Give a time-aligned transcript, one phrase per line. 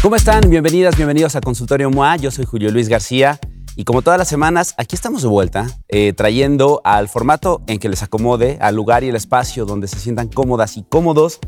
[0.00, 0.48] ¿Cómo están?
[0.48, 2.16] Bienvenidas, bienvenidos a Consultorio MOA.
[2.18, 3.40] Yo soy Julio Luis García
[3.74, 7.88] y como todas las semanas, aquí estamos de vuelta, eh, trayendo al formato en que
[7.88, 11.40] les acomode, al lugar y el espacio donde se sientan cómodas y cómodos,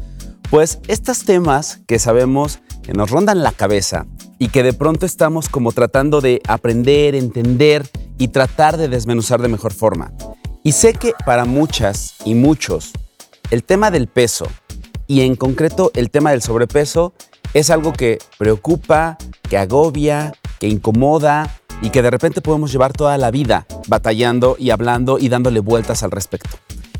[0.50, 4.07] pues estos temas que sabemos que nos rondan la cabeza
[4.41, 7.89] y que de pronto estamos como tratando de aprender, entender
[8.19, 10.12] y tratar de desmenuzar de mejor forma.
[10.64, 12.91] Y sé que para muchas y muchos,
[13.53, 14.48] el tema del peso
[15.07, 17.14] y en concreto el tema del sobrepeso
[17.55, 23.18] es algo que preocupa, que agobia, que incomoda y que de repente podemos llevar toda
[23.18, 26.57] la vida batallando y hablando y dándole vueltas al respecto.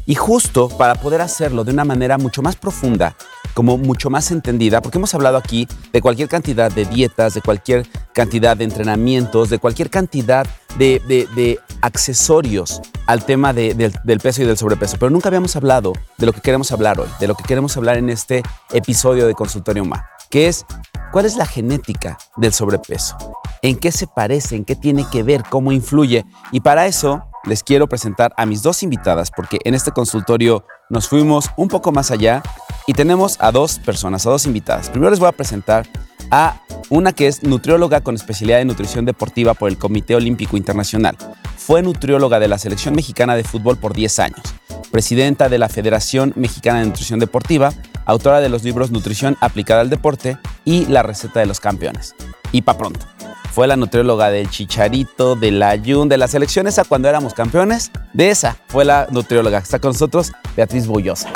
[0.07, 3.15] Y justo para poder hacerlo de una manera mucho más profunda,
[3.55, 7.87] como mucho más entendida, porque hemos hablado aquí de cualquier cantidad de dietas, de cualquier
[8.13, 10.47] cantidad de entrenamientos, de cualquier cantidad
[10.79, 16.27] de, accesorios al tema del, del peso y del sobrepeso, pero nunca habíamos hablado de
[16.27, 19.85] lo que queremos hablar hoy, de lo que queremos hablar en este episodio de Consultorio
[19.85, 20.65] MA que es
[21.12, 23.16] cuál es la genética del sobrepeso,
[23.62, 26.24] en qué se parece, en qué tiene que ver, cómo influye.
[26.52, 31.09] Y para eso les quiero presentar a mis dos invitadas, porque en este consultorio nos
[31.09, 32.43] fuimos un poco más allá
[32.87, 34.88] y tenemos a dos personas, a dos invitadas.
[34.88, 35.87] Primero les voy a presentar
[36.30, 41.16] a una que es nutrióloga con especialidad de nutrición deportiva por el Comité Olímpico Internacional.
[41.57, 44.43] Fue nutrióloga de la Selección Mexicana de Fútbol por 10 años,
[44.90, 47.73] presidenta de la Federación Mexicana de Nutrición Deportiva
[48.11, 52.15] autora de los libros Nutrición aplicada al deporte y La receta de los campeones.
[52.52, 53.07] Y pa' pronto.
[53.52, 57.91] Fue la nutrióloga del Chicharito, del Ayun, de la selección esa cuando éramos campeones.
[58.13, 59.59] De esa fue la nutrióloga.
[59.59, 61.29] Está con nosotros Beatriz Bollosa.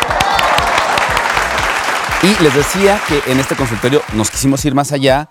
[2.22, 5.28] Y les decía que en este consultorio nos quisimos ir más allá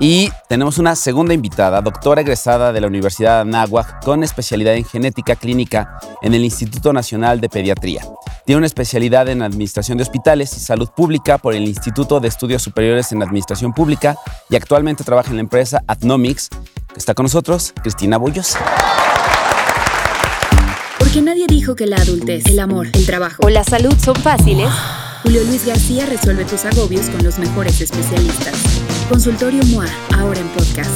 [0.00, 4.84] y tenemos una segunda invitada, doctora egresada de la Universidad de Anáhuac con especialidad en
[4.84, 8.02] genética clínica en el Instituto Nacional de Pediatría.
[8.44, 12.62] Tiene una especialidad en Administración de Hospitales y Salud Pública por el Instituto de Estudios
[12.62, 14.16] Superiores en Administración Pública
[14.50, 16.48] y actualmente trabaja en la empresa Adnomics.
[16.96, 18.56] Está con nosotros Cristina Bollos.
[20.98, 24.68] Porque nadie dijo que la adultez, el amor, el trabajo o la salud son fáciles.
[25.22, 28.54] Julio Luis García resuelve tus agobios con los mejores especialistas.
[29.08, 29.86] Consultorio MOA,
[30.18, 30.90] ahora en podcast.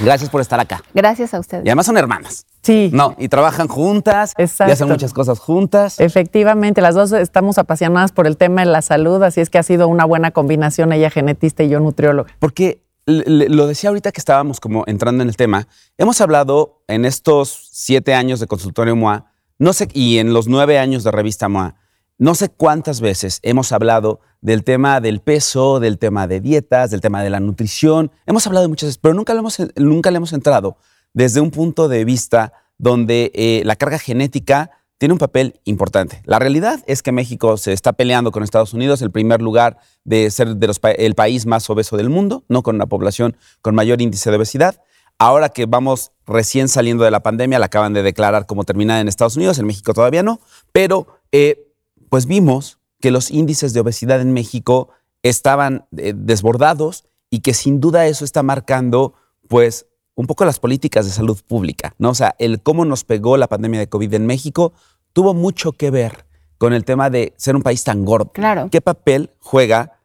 [0.00, 0.80] Gracias por estar acá.
[0.94, 1.64] Gracias a ustedes.
[1.66, 2.46] Y además son hermanas.
[2.62, 2.90] Sí.
[2.92, 4.32] No, y trabajan juntas.
[4.38, 4.70] Exacto.
[4.70, 5.98] Y hacen muchas cosas juntas.
[5.98, 9.64] Efectivamente, las dos estamos apasionadas por el tema de la salud, así es que ha
[9.64, 12.32] sido una buena combinación, ella genetista y yo nutrióloga.
[12.38, 17.70] Porque lo decía ahorita que estábamos como entrando en el tema, hemos hablado en estos
[17.72, 19.27] siete años de consultorio MOA
[19.58, 21.74] no sé, y en los nueve años de revista MOA,
[22.16, 27.00] no sé cuántas veces hemos hablado del tema del peso, del tema de dietas, del
[27.00, 28.10] tema de la nutrición.
[28.26, 30.76] Hemos hablado muchas veces, pero nunca le hemos, nunca le hemos entrado
[31.12, 36.22] desde un punto de vista donde eh, la carga genética tiene un papel importante.
[36.24, 40.28] La realidad es que México se está peleando con Estados Unidos, el primer lugar de
[40.30, 44.02] ser de los, el país más obeso del mundo, no con una población con mayor
[44.02, 44.82] índice de obesidad.
[45.18, 49.08] Ahora que vamos recién saliendo de la pandemia, la acaban de declarar como terminada en
[49.08, 50.40] Estados Unidos, en México todavía no,
[50.72, 51.72] pero eh,
[52.08, 54.90] pues vimos que los índices de obesidad en México
[55.22, 59.14] estaban eh, desbordados y que sin duda eso está marcando
[59.48, 62.10] pues un poco las políticas de salud pública, ¿no?
[62.10, 64.72] O sea, el cómo nos pegó la pandemia de COVID en México
[65.12, 66.26] tuvo mucho que ver
[66.58, 68.32] con el tema de ser un país tan gordo.
[68.32, 68.68] Claro.
[68.70, 70.00] ¿Qué papel juega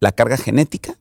[0.00, 0.98] la carga genética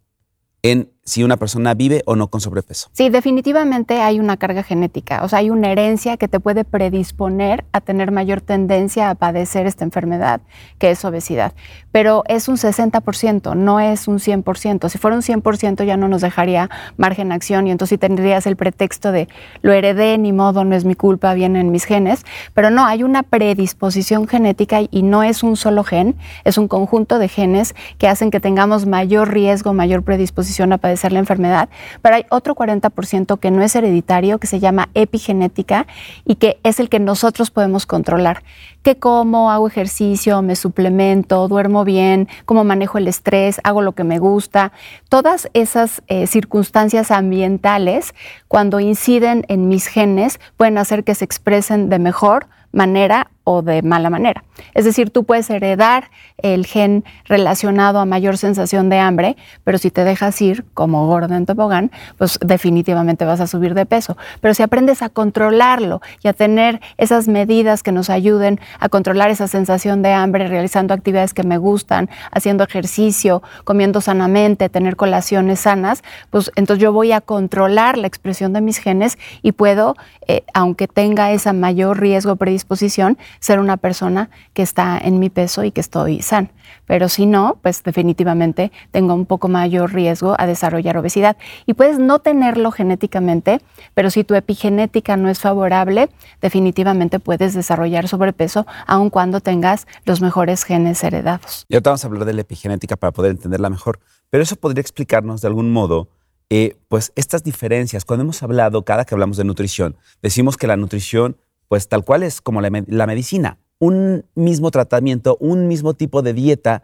[0.61, 2.89] en si una persona vive o no con sobrepeso.
[2.93, 7.65] Sí, definitivamente hay una carga genética, o sea, hay una herencia que te puede predisponer
[7.71, 10.41] a tener mayor tendencia a padecer esta enfermedad,
[10.77, 11.53] que es obesidad.
[11.91, 14.87] Pero es un 60%, no es un 100%.
[14.89, 18.55] Si fuera un 100% ya no nos dejaría margen de acción y entonces tendrías el
[18.55, 19.27] pretexto de
[19.63, 22.23] lo heredé, ni modo, no es mi culpa, vienen mis genes.
[22.53, 27.17] Pero no, hay una predisposición genética y no es un solo gen, es un conjunto
[27.17, 31.69] de genes que hacen que tengamos mayor riesgo, mayor predisposición a padecer la enfermedad,
[32.01, 35.87] pero hay otro 40% que no es hereditario, que se llama epigenética
[36.25, 38.43] y que es el que nosotros podemos controlar.
[38.81, 39.51] ¿Qué como?
[39.51, 44.71] Hago ejercicio, me suplemento, duermo bien, cómo manejo el estrés, hago lo que me gusta.
[45.09, 48.15] Todas esas eh, circunstancias ambientales,
[48.47, 53.81] cuando inciden en mis genes, pueden hacer que se expresen de mejor manera o de
[53.81, 54.43] mala manera.
[54.75, 59.89] Es decir, tú puedes heredar el gen relacionado a mayor sensación de hambre, pero si
[59.89, 64.17] te dejas ir como gordo en tobogán, pues definitivamente vas a subir de peso.
[64.39, 69.31] Pero si aprendes a controlarlo y a tener esas medidas que nos ayuden a controlar
[69.31, 75.61] esa sensación de hambre, realizando actividades que me gustan, haciendo ejercicio, comiendo sanamente, tener colaciones
[75.61, 79.95] sanas, pues entonces yo voy a controlar la expresión de mis genes y puedo,
[80.27, 85.63] eh, aunque tenga esa mayor riesgo predisposición, ser una persona que está en mi peso
[85.63, 86.49] y que estoy sana.
[86.85, 91.37] Pero si no, pues definitivamente tengo un poco mayor riesgo a desarrollar obesidad.
[91.65, 93.61] Y puedes no tenerlo genéticamente,
[93.93, 96.09] pero si tu epigenética no es favorable,
[96.41, 101.65] definitivamente puedes desarrollar sobrepeso aun cuando tengas los mejores genes heredados.
[101.69, 104.81] Y ahorita vamos a hablar de la epigenética para poder entenderla mejor, pero eso podría
[104.81, 106.09] explicarnos de algún modo
[106.51, 108.05] eh, pues estas diferencias.
[108.05, 112.23] Cuando hemos hablado, cada que hablamos de nutrición, decimos que la nutrición, pues tal cual
[112.23, 112.69] es como la,
[113.05, 116.83] medicina, un mismo tratamiento, un mismo tipo de dieta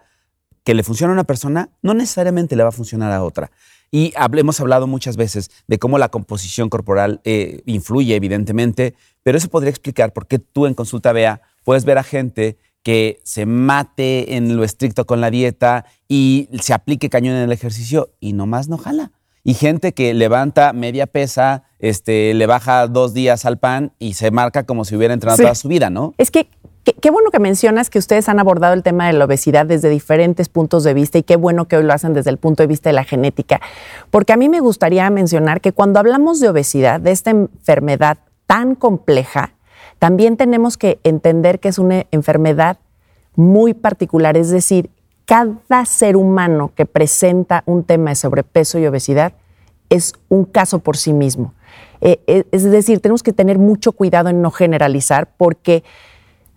[0.64, 3.52] que le funciona a una persona, no necesariamente le va a funcionar a otra.
[3.90, 8.94] Y hemos hablado muchas veces de cómo la composición corporal eh, influye, evidentemente,
[9.24, 13.20] pero eso podría explicar por qué tú en consulta vea puedes ver a gente que
[13.24, 18.12] se mate en lo estricto con la dieta y se aplique cañón en el ejercicio
[18.22, 19.12] y nomás no jala.
[19.44, 24.32] Y gente que levanta media pesa, este, le baja dos días al pan y se
[24.32, 26.14] marca como si hubiera entrenado toda su vida, ¿no?
[26.18, 26.48] Es que
[27.02, 30.50] Qué, bueno que mencionas que ustedes han abordado el tema de la obesidad desde diferentes
[30.50, 32.90] puntos de vista y qué bueno que hoy lo hacen desde el punto de vista
[32.90, 33.60] de la genética,
[34.12, 38.76] porque a mí me gustaría mencionar que cuando hablamos de obesidad, de esta enfermedad tan
[38.76, 39.56] compleja,
[40.00, 42.78] también tenemos que entender que es una enfermedad
[43.36, 44.90] muy particular, es decir,
[45.26, 49.34] cada ser humano que presenta un tema de sobrepeso y obesidad
[49.90, 51.54] es un caso por sí mismo.
[52.02, 55.84] Eh, eh, es decir, tenemos que tener mucho cuidado en no generalizar porque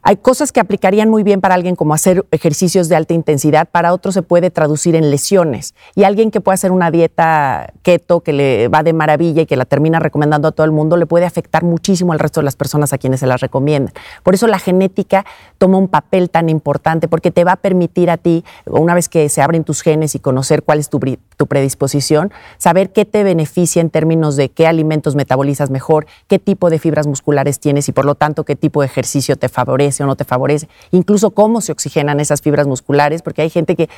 [0.03, 3.93] hay cosas que aplicarían muy bien para alguien como hacer ejercicios de alta intensidad, para
[3.93, 5.75] otros se puede traducir en lesiones.
[5.97, 9.57] Y alguien que puede hacer una dieta keto que le va de maravilla y que
[9.57, 12.55] la termina recomendando a todo el mundo, le puede afectar muchísimo al resto de las
[12.55, 13.93] personas a quienes se las recomiendan.
[14.23, 15.27] Por eso la genética
[15.59, 19.29] toma un papel tan importante, porque te va a permitir a ti, una vez que
[19.29, 21.01] se abren tus genes y conocer cuál es tu,
[21.37, 26.71] tu predisposición, saber qué te beneficia en términos de qué alimentos metabolizas mejor, qué tipo
[26.71, 30.07] de fibras musculares tienes y por lo tanto qué tipo de ejercicio te favorece o
[30.07, 33.89] no te favorece, incluso cómo se oxigenan esas fibras musculares, porque hay gente que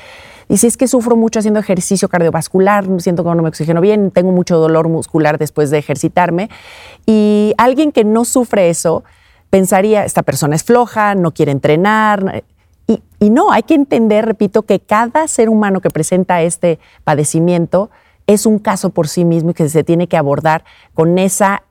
[0.48, 4.32] dice, es que sufro mucho haciendo ejercicio cardiovascular, siento que no me oxigeno bien, tengo
[4.32, 6.50] mucho dolor muscular después de ejercitarme,
[7.06, 9.04] y alguien que no sufre eso
[9.50, 12.44] pensaría, esta persona es floja, no quiere entrenar,
[12.86, 17.90] y, y no, hay que entender, repito, que cada ser humano que presenta este padecimiento
[18.26, 20.64] es un caso por sí mismo y que se tiene que abordar
[20.94, 21.64] con esa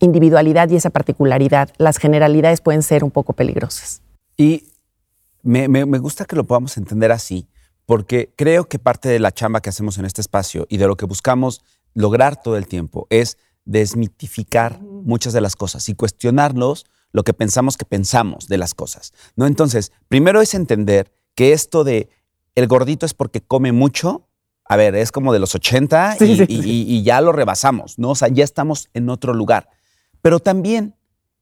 [0.00, 1.70] individualidad y esa particularidad.
[1.78, 4.02] Las generalidades pueden ser un poco peligrosas.
[4.36, 4.68] Y
[5.42, 7.48] me, gusta que lo podamos entender así,
[7.86, 10.96] porque creo que parte de la chamba que hacemos en este espacio y de lo
[10.96, 11.62] que buscamos
[11.94, 17.76] lograr todo el tiempo es desmitificar muchas de las cosas y cuestionarnos lo que pensamos
[17.76, 19.12] que pensamos de las cosas.
[19.36, 19.46] ¿no?
[19.46, 22.08] Entonces, primero es entender que esto de
[22.54, 24.28] el gordito es porque come mucho,
[24.64, 28.10] a ver, es como de los 80 y, y, ya lo rebasamos, ¿no?
[28.10, 29.70] O sea, ya estamos en otro lugar.
[30.22, 30.94] Pero también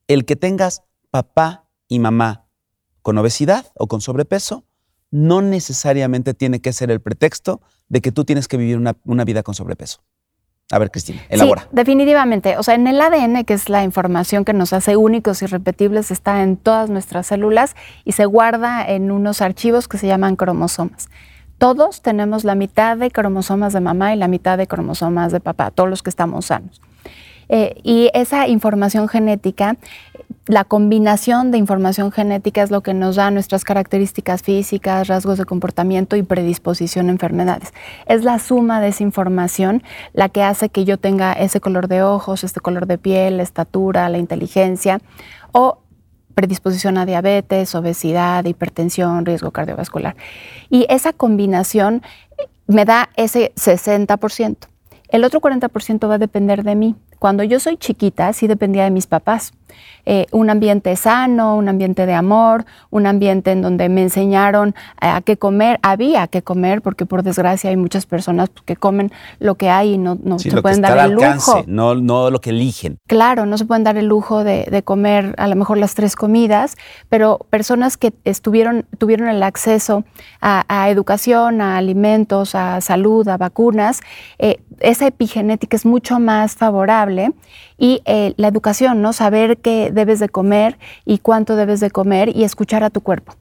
[0.08, 2.46] el que tengas papá y mamá
[3.02, 4.64] con obesidad o con sobrepeso
[5.10, 9.42] no necesariamente tiene que ser el pretexto de que tú tienes que vivir una, vida
[9.42, 10.02] con sobrepeso.
[10.72, 11.62] A ver, Cristina, elabora.
[11.62, 12.58] Sí, definitivamente.
[12.58, 16.10] O sea, en el ADN, que es la información que nos hace únicos y repetibles,
[16.10, 21.08] está en todas nuestras células y se guarda en unos archivos que se llaman cromosomas.
[21.58, 25.70] Todos tenemos la mitad de cromosomas de mamá y la mitad de cromosomas de papá,
[25.70, 26.82] todos los que estamos sanos.
[27.48, 29.76] Eh, y esa información genética,
[30.46, 35.44] la combinación de información genética es lo que nos da nuestras características físicas, rasgos de
[35.44, 37.72] comportamiento y predisposición a enfermedades.
[38.06, 42.02] Es la suma de esa información la que hace que yo tenga ese color de
[42.02, 45.00] ojos, este color de piel, la estatura, la inteligencia
[45.52, 45.78] o
[46.36, 50.16] predisposición a diabetes, obesidad, hipertensión, riesgo cardiovascular.
[50.68, 52.02] Y esa combinación
[52.66, 54.56] me da ese 60%.
[55.08, 56.94] El otro 40% va a depender de mí.
[57.18, 59.52] Cuando yo soy chiquita, sí dependía de mis papás.
[60.08, 65.20] Eh, un ambiente sano, un ambiente de amor, un ambiente en donde me enseñaron a
[65.20, 65.80] qué comer.
[65.82, 69.98] Había que comer, porque por desgracia hay muchas personas que comen lo que hay y
[69.98, 71.64] no, no se pueden dar el lujo.
[71.66, 72.98] no, no lo que eligen.
[73.08, 76.76] Claro, no se pueden dar el lujo de, comer a lo mejor las tres comidas,
[77.08, 80.04] pero personas que estuvieron, tuvieron el acceso
[80.40, 84.00] a, educación, a alimentos, a salud, a vacunas,
[84.38, 87.32] eh, esa epigenética es mucho más favorable
[87.78, 89.12] y eh, la educación, ¿no?
[89.12, 93.34] Saber qué debes de comer y cuánto debes de comer y escuchar a tu cuerpo.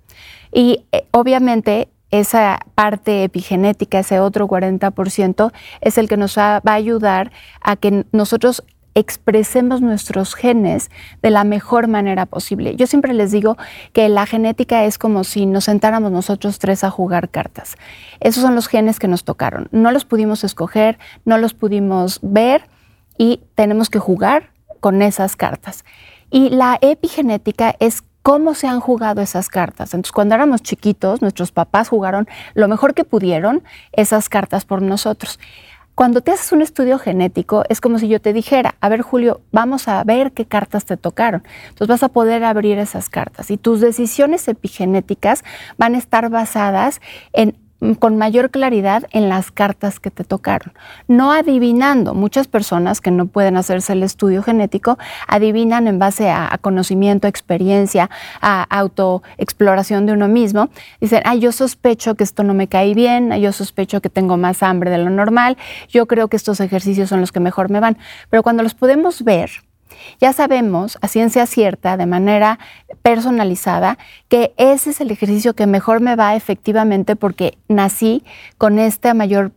[0.52, 5.52] Y eh, obviamente esa parte epigenética, ese otro 40%,
[5.82, 8.64] es el que nos va, a ayudar a que nosotros
[8.96, 10.90] expresemos nuestros genes
[11.22, 12.76] de la mejor manera posible.
[12.78, 13.58] Yo siempre les digo
[13.92, 17.76] que la genética es como si nos sentáramos nosotros tres a jugar cartas.
[18.22, 19.68] Esos son los genes que nos tocaron.
[19.72, 22.70] No los pudimos escoger, no los pudimos ver
[23.18, 25.84] y tenemos que jugar con esas cartas.
[26.32, 29.94] Y la epigenética es cómo se han jugado esas cartas.
[29.94, 35.40] Entonces, cuando éramos chiquitos, nuestros papás jugaron lo mejor que pudieron esas cartas por nosotros.
[35.96, 39.40] Cuando te haces un estudio genético, es como si yo te dijera, a ver Julio,
[39.54, 41.44] vamos a ver qué cartas te tocaron.
[41.70, 45.46] Entonces vas a poder abrir esas cartas y tus decisiones epigenéticas
[45.78, 47.00] van a estar basadas
[47.32, 47.56] en
[48.00, 50.74] con mayor claridad en las cartas que te tocaron.
[51.08, 52.14] No adivinando.
[52.14, 58.10] Muchas personas que no pueden hacerse el estudio genético adivinan en base a, conocimiento, experiencia,
[58.42, 60.70] a autoexploración de uno mismo.
[61.02, 64.64] Dicen, ay, yo sospecho que esto no me cae bien, yo sospecho que tengo más
[64.64, 65.58] hambre de lo normal,
[65.90, 67.98] yo creo que estos ejercicios son los que mejor me van.
[68.30, 69.52] Pero cuando los podemos ver,
[70.20, 72.60] ya sabemos a ciencia cierta, de manera
[73.02, 73.98] personalizada,
[74.30, 78.24] que ese es el ejercicio que mejor me va efectivamente porque nací
[78.58, 79.52] con esta mayor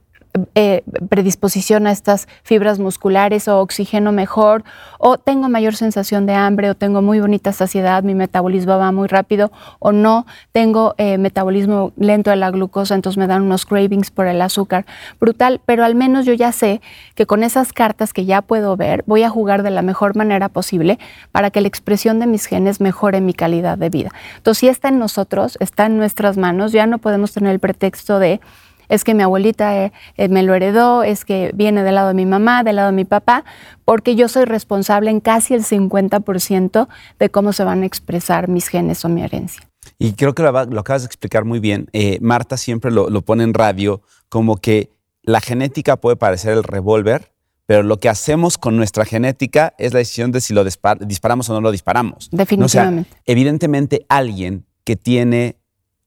[0.54, 4.62] eh, predisposición a estas fibras musculares o oxígeno mejor,
[4.98, 9.08] o tengo mayor sensación de hambre, o tengo muy bonita saciedad, mi metabolismo va muy
[9.08, 14.10] rápido, o no, tengo eh, metabolismo lento de la glucosa, entonces me dan unos cravings
[14.10, 14.86] por el azúcar.
[15.20, 16.80] Brutal, pero al menos yo ya sé
[17.14, 20.48] que con esas cartas que ya puedo ver, voy a jugar de la mejor manera
[20.48, 20.98] posible
[21.32, 24.10] para que la expresión de mis genes mejore mi calidad de vida.
[24.36, 28.18] Entonces, si está en nosotros, está en nuestras manos, ya no podemos tener el pretexto
[28.18, 28.40] de
[28.88, 32.14] es que mi abuelita eh, eh, me lo heredó, es que viene del lado de
[32.14, 33.44] mi mamá, del lado de mi papá,
[33.84, 38.68] porque yo soy responsable en casi el 50% de cómo se van a expresar mis
[38.68, 39.68] genes o mi herencia.
[39.98, 41.88] Y creo que lo, acabas de explicar muy bien.
[41.92, 44.92] Eh, Marta siempre lo, pone en radio como que
[45.22, 47.32] la genética puede parecer el revólver,
[47.66, 51.54] pero lo que hacemos con nuestra genética es la decisión de si lo disparamos o
[51.54, 52.28] no lo disparamos.
[52.32, 53.10] Definitivamente.
[53.26, 55.56] evidentemente alguien que tiene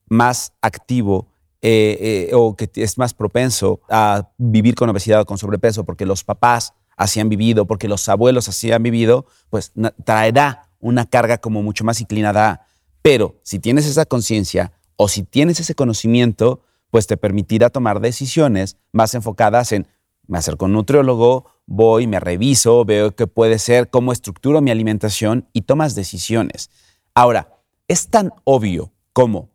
[0.08, 1.31] más activo
[1.64, 6.04] eh, eh, o que es más propenso a vivir con obesidad o con sobrepeso porque
[6.04, 9.72] los papás así han vivido, porque los abuelos así han vivido, pues
[10.04, 12.66] traerá una carga como mucho más inclinada.
[13.00, 18.76] Pero si tienes esa conciencia o si tienes ese conocimiento, pues te permitirá tomar decisiones
[18.90, 19.86] más enfocadas en,
[20.26, 24.70] me acerco a un nutriólogo, voy, me reviso, veo qué puede ser, cómo estructuro mi
[24.70, 26.70] alimentación y tomas decisiones.
[27.14, 29.51] Ahora, es tan obvio como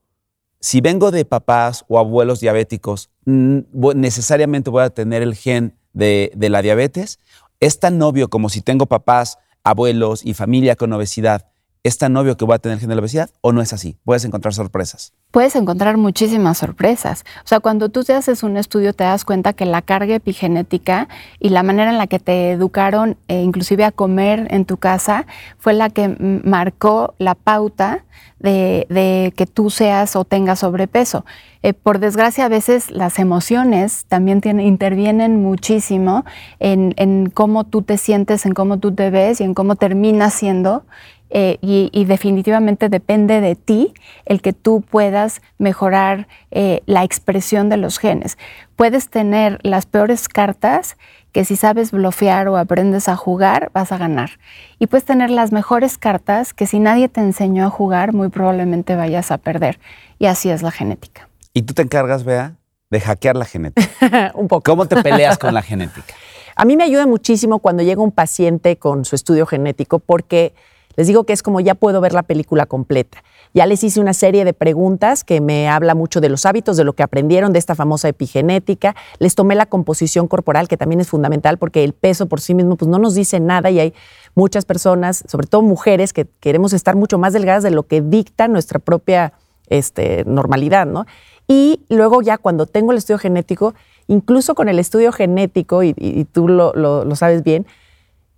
[0.67, 6.61] si vengo de papás o abuelos diabéticos, necesariamente voy a tener el gen de, la
[6.61, 7.19] diabetes.
[7.61, 11.47] Es tan obvio como si tengo papás, abuelos y familia con obesidad,
[11.87, 13.97] ¿es tan obvio que voy a tener gen de la obesidad o no es así?
[14.03, 15.13] Puedes encontrar sorpresas.
[15.31, 17.23] Puedes encontrar muchísimas sorpresas.
[17.45, 21.07] O sea, cuando tú te haces un estudio te das cuenta que la carga epigenética
[21.39, 25.25] y la manera en la que te educaron, eh, inclusive a comer en tu casa,
[25.57, 26.09] fue la que
[26.43, 28.03] marcó la pauta
[28.39, 31.25] de, que tú seas o tengas sobrepeso.
[31.63, 36.23] Eh, por desgracia, a veces las emociones también intervienen muchísimo
[36.59, 40.33] en, en, cómo tú te sientes, en cómo tú te ves y en cómo terminas
[40.33, 40.83] siendo.
[41.29, 43.93] Eh, y, definitivamente depende de ti
[44.25, 48.37] el que tú puedas mejorar eh, la expresión de los genes.
[48.75, 50.97] Puedes tener las peores cartas
[51.33, 54.31] que si sabes bloquear o aprendes a jugar, vas a ganar.
[54.79, 58.95] Y puedes tener las mejores cartas que si nadie te enseñó a jugar, muy probablemente
[58.95, 59.79] vayas a perder.
[60.19, 61.27] Y así es la genética.
[61.53, 62.55] ¿Y tú te encargas, Bea,
[62.89, 64.31] de hackear la genética?
[64.35, 64.63] un poco.
[64.63, 66.13] ¿Cómo te peleas con la genética?
[66.55, 70.55] A mí me ayuda muchísimo cuando llega un paciente con su estudio genético porque
[70.97, 73.23] les digo que es como ya puedo ver la película completa.
[73.53, 76.83] Ya les hice una serie de preguntas que me habla mucho de los hábitos, de
[76.83, 78.95] lo que aprendieron de esta famosa epigenética.
[79.19, 82.75] Les tomé la composición corporal, que también es fundamental porque el peso por sí mismo
[82.77, 83.93] pues, no nos dice nada y hay
[84.33, 88.47] muchas personas, sobre todo mujeres, que queremos estar mucho más delgadas de lo que dicta
[88.47, 89.33] nuestra propia
[89.67, 91.05] este, normalidad, ¿no?
[91.47, 93.75] Y luego ya cuando tengo el estudio genético,
[94.07, 95.93] incluso con el estudio genético, y,
[96.31, 97.67] tú lo, lo sabes bien,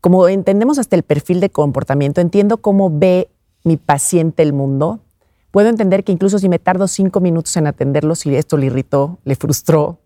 [0.01, 3.29] como entendemos hasta el perfil de comportamiento, entiendo cómo ve
[3.63, 4.99] mi paciente el mundo,
[5.51, 9.19] puedo entender que incluso si me tardo cinco minutos en atenderlo, si esto le irritó,
[9.25, 9.99] le frustró,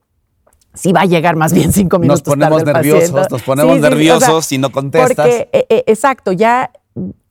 [0.73, 2.25] si va a llegar más bien cinco minutos.
[2.25, 5.15] Nos ponemos nerviosos, nos ponemos nerviosos y no contestas.
[5.15, 6.71] Porque, eh, eh, exacto, ya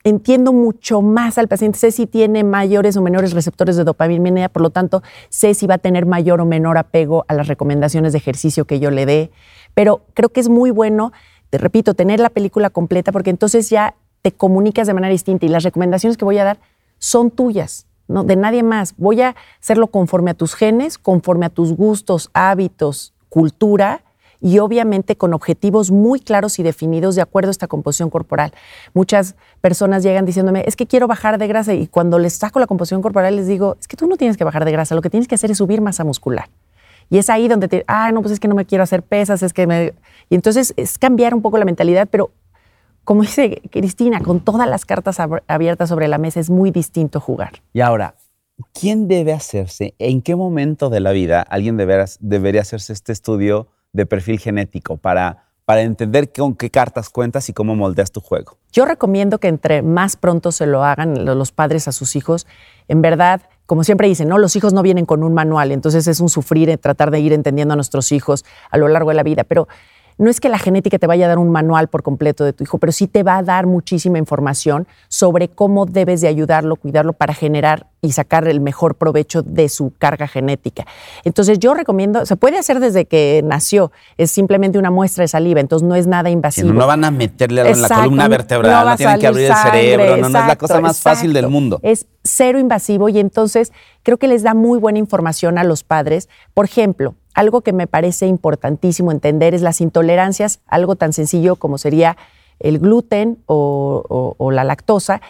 [0.05, 4.63] entiendo mucho más al paciente, sé si tiene mayores o menores receptores de dopamina, por
[4.63, 8.19] lo tanto, sé si va a tener mayor o menor apego a las recomendaciones de
[8.19, 9.31] ejercicio que yo le dé,
[9.75, 11.13] pero creo que es muy bueno,
[11.53, 15.51] te repito, tener la película completa porque entonces ya te comunicas de manera distinta y
[15.51, 16.59] las recomendaciones que voy a dar
[16.99, 18.25] son tuyas, ¿no?
[18.25, 18.95] de nadie más.
[18.97, 24.03] Voy a hacerlo conforme a tus genes, conforme a tus gustos, hábitos, cultura
[24.41, 28.55] y obviamente con objetivos muy claros y definidos de acuerdo a esta composición corporal.
[28.95, 32.67] Muchas personas llegan diciéndome, es que quiero bajar de grasa y cuando les saco la
[32.67, 35.11] composición corporal les digo, es que tú no tienes que bajar de grasa, lo que
[35.11, 36.49] tienes que hacer es subir masa muscular.
[37.13, 39.43] Y es ahí donde te, ah, no, pues es que no me quiero hacer pesas,
[39.43, 39.93] es que me...
[40.31, 42.31] Y entonces es cambiar un poco la mentalidad, pero
[43.05, 47.61] como dice Cristina, con todas las cartas abiertas sobre la mesa es muy distinto jugar.
[47.75, 48.15] Y ahora,
[48.73, 54.07] ¿quién debe hacerse, en qué momento de la vida alguien debería hacerse este estudio de
[54.07, 58.57] perfil genético para, para entender con qué cartas cuentas y cómo moldeas tu juego?
[58.73, 62.47] Yo recomiendo que entre más pronto se lo hagan los padres a sus hijos,
[62.89, 64.39] en verdad como siempre dicen, ¿no?
[64.39, 67.73] Los hijos no vienen con un manual, entonces es un sufrir tratar de ir entendiendo
[67.73, 69.69] a nuestros hijos a lo largo de la vida, pero
[70.19, 72.65] no es que la genética te vaya a dar un manual por completo de tu
[72.65, 77.13] hijo, pero sí te va a dar muchísima información sobre cómo debes de ayudarlo, cuidarlo
[77.13, 80.85] para generar y sacar el mejor provecho de su carga genética.
[81.25, 85.61] Entonces yo recomiendo, se puede hacer desde que nació, es simplemente una muestra de saliva,
[85.61, 86.73] entonces no es nada invasivo.
[86.73, 90.17] no van a meterle algo en la columna vertebral, no, tienen que abrir el cerebro,
[90.17, 91.79] no, es la cosa más fácil del mundo.
[91.83, 96.29] Es cero invasivo y entonces creo que les da muy buena información a los padres.
[96.55, 101.79] Por ejemplo, algo que me parece importantísimo entender es las intolerancias, algo tan sencillo como
[101.79, 102.17] sería
[102.59, 105.21] el gluten o, la lactosa.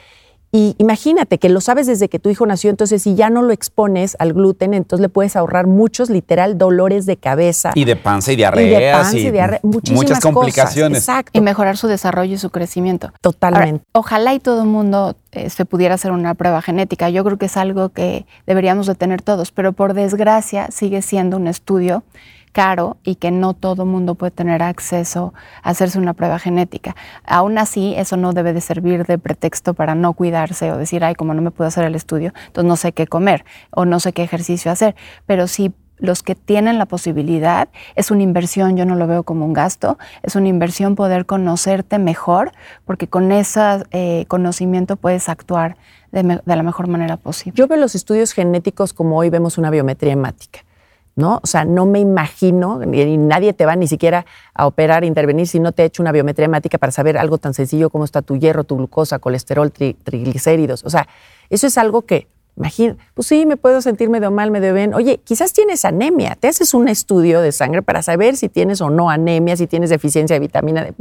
[0.55, 3.55] Y imagínate que lo sabes desde que tu hijo nació, entonces si ya no lo
[3.55, 7.73] expones al gluten, entonces le puedes ahorrar muchos, literal, dolores de cabeza.
[7.75, 8.67] Y de panza y diarrea.
[8.67, 10.99] Y de panza y, diarrea, muchas complicaciones.
[10.99, 11.31] Exacto.
[11.33, 13.13] Y mejorar su desarrollo y su crecimiento.
[13.23, 13.83] Totalmente.
[13.93, 17.09] ojalá y todo el mundo eh, se pudiera hacer una prueba genética.
[17.09, 21.39] Yo creo que es algo que deberíamos de tener todos, pero por desgracia sigue siendo
[21.39, 22.05] un estudio
[22.53, 26.95] caro y que no todo mundo puede tener acceso a hacerse una prueba genética.
[27.25, 31.15] Aún así, eso no debe de servir de pretexto para no cuidarse o decir, ay,
[31.15, 34.13] como no me puedo hacer el estudio, entonces no sé qué comer o no sé
[34.13, 34.95] qué ejercicio hacer.
[35.27, 39.47] Pero sí los que tienen la posibilidad, es una inversión, yo no lo veo como
[39.47, 42.51] un gasto, es una inversión poder conocerte mejor,
[42.85, 45.77] porque con ese eh, conocimiento puedes actuar
[46.11, 47.57] de, de la mejor manera posible.
[47.57, 50.65] Yo veo los estudios genéticos como hoy vemos una biometría hemática.
[51.15, 51.41] ¿No?
[51.43, 55.61] O sea, no me imagino, ni nadie te va ni siquiera a operar, intervenir si
[55.61, 58.37] no te ha hecho una biometría hemática para saber algo tan sencillo como está tu
[58.37, 60.85] hierro, tu glucosa, colesterol, triglicéridos.
[60.85, 61.09] O sea,
[61.51, 64.95] eso es algo que, imagina, pues sí, me puedo sentir medio mal, medio bien.
[64.95, 68.89] Oye, quizás tienes anemia, te haces un estudio de sangre para saber si tienes o
[68.89, 70.95] no anemia, si tienes deficiencia de vitamina D.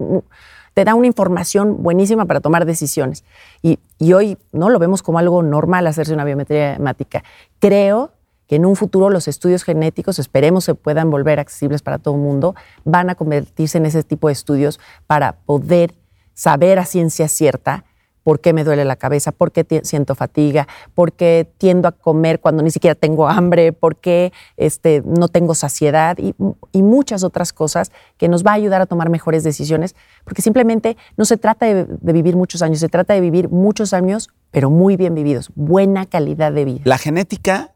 [0.74, 3.25] Te da una información buenísima para tomar decisiones.
[3.61, 7.25] Y, y hoy no lo vemos como algo normal hacerse una biometría hemática.
[7.59, 8.11] Creo
[8.51, 12.20] que en un futuro los estudios genéticos, esperemos se puedan volver accesibles para todo el
[12.20, 15.94] mundo, van a convertirse en ese tipo de estudios para poder
[16.33, 17.85] saber a ciencia cierta
[18.24, 22.42] por qué me duele la cabeza, por qué siento fatiga, por qué tiendo a comer
[22.42, 26.35] cuando ni siquiera tengo hambre, por qué este, no tengo saciedad y,
[26.81, 31.24] muchas otras cosas que nos va a ayudar a tomar mejores decisiones, porque simplemente no
[31.24, 35.16] se trata de vivir muchos años, se trata de vivir muchos años, pero muy bien
[35.16, 36.81] vividos, buena calidad de vida.
[36.83, 37.75] La genética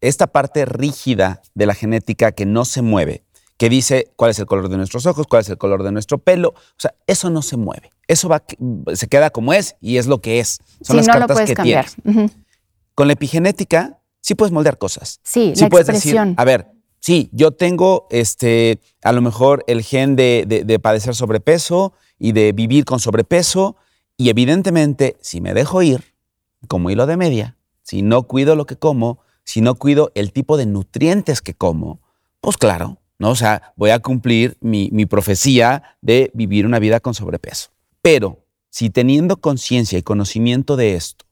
[0.00, 3.24] esta parte rígida de la genética que no se mueve,
[3.56, 6.18] que dice cuál es el color de nuestros ojos, cuál es el color de nuestro
[6.18, 7.90] pelo, o sea, eso no se mueve.
[8.08, 8.44] Eso va,
[8.94, 10.60] se queda como es y es lo que es.
[10.82, 11.86] Son las cartas que cambiar.
[12.94, 15.20] Con la epigenética sí puedes moldear cosas.
[15.22, 16.68] Sí, sí puedes decir, a ver,
[17.00, 22.52] sí, yo tengo este, a lo mejor el gen de, de padecer sobrepeso y de
[22.52, 23.76] vivir con sobrepeso
[24.16, 26.14] y evidentemente si me dejo ir,
[26.68, 30.58] como hilo de media, si no cuido lo que como, si no cuido el tipo
[30.58, 32.00] de nutrientes que como,
[32.40, 33.30] pues claro, ¿no?
[33.30, 37.70] O sea, voy a cumplir mi, profecía de vivir una vida con sobrepeso.
[38.02, 41.24] Pero si teniendo conciencia y conocimiento de esto,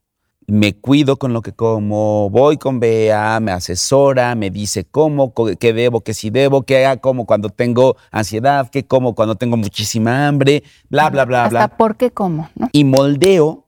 [0.47, 5.73] me cuido con lo que como, voy con Bea, me asesora, me dice cómo, qué
[5.73, 10.29] debo, qué sí debo, qué hago, como cuando tengo ansiedad, qué como cuando tengo muchísima
[10.29, 11.65] hambre, bla, bla, bla, bla.
[11.65, 12.69] Hasta por qué como, ¿no?
[12.73, 13.64] Y moldeo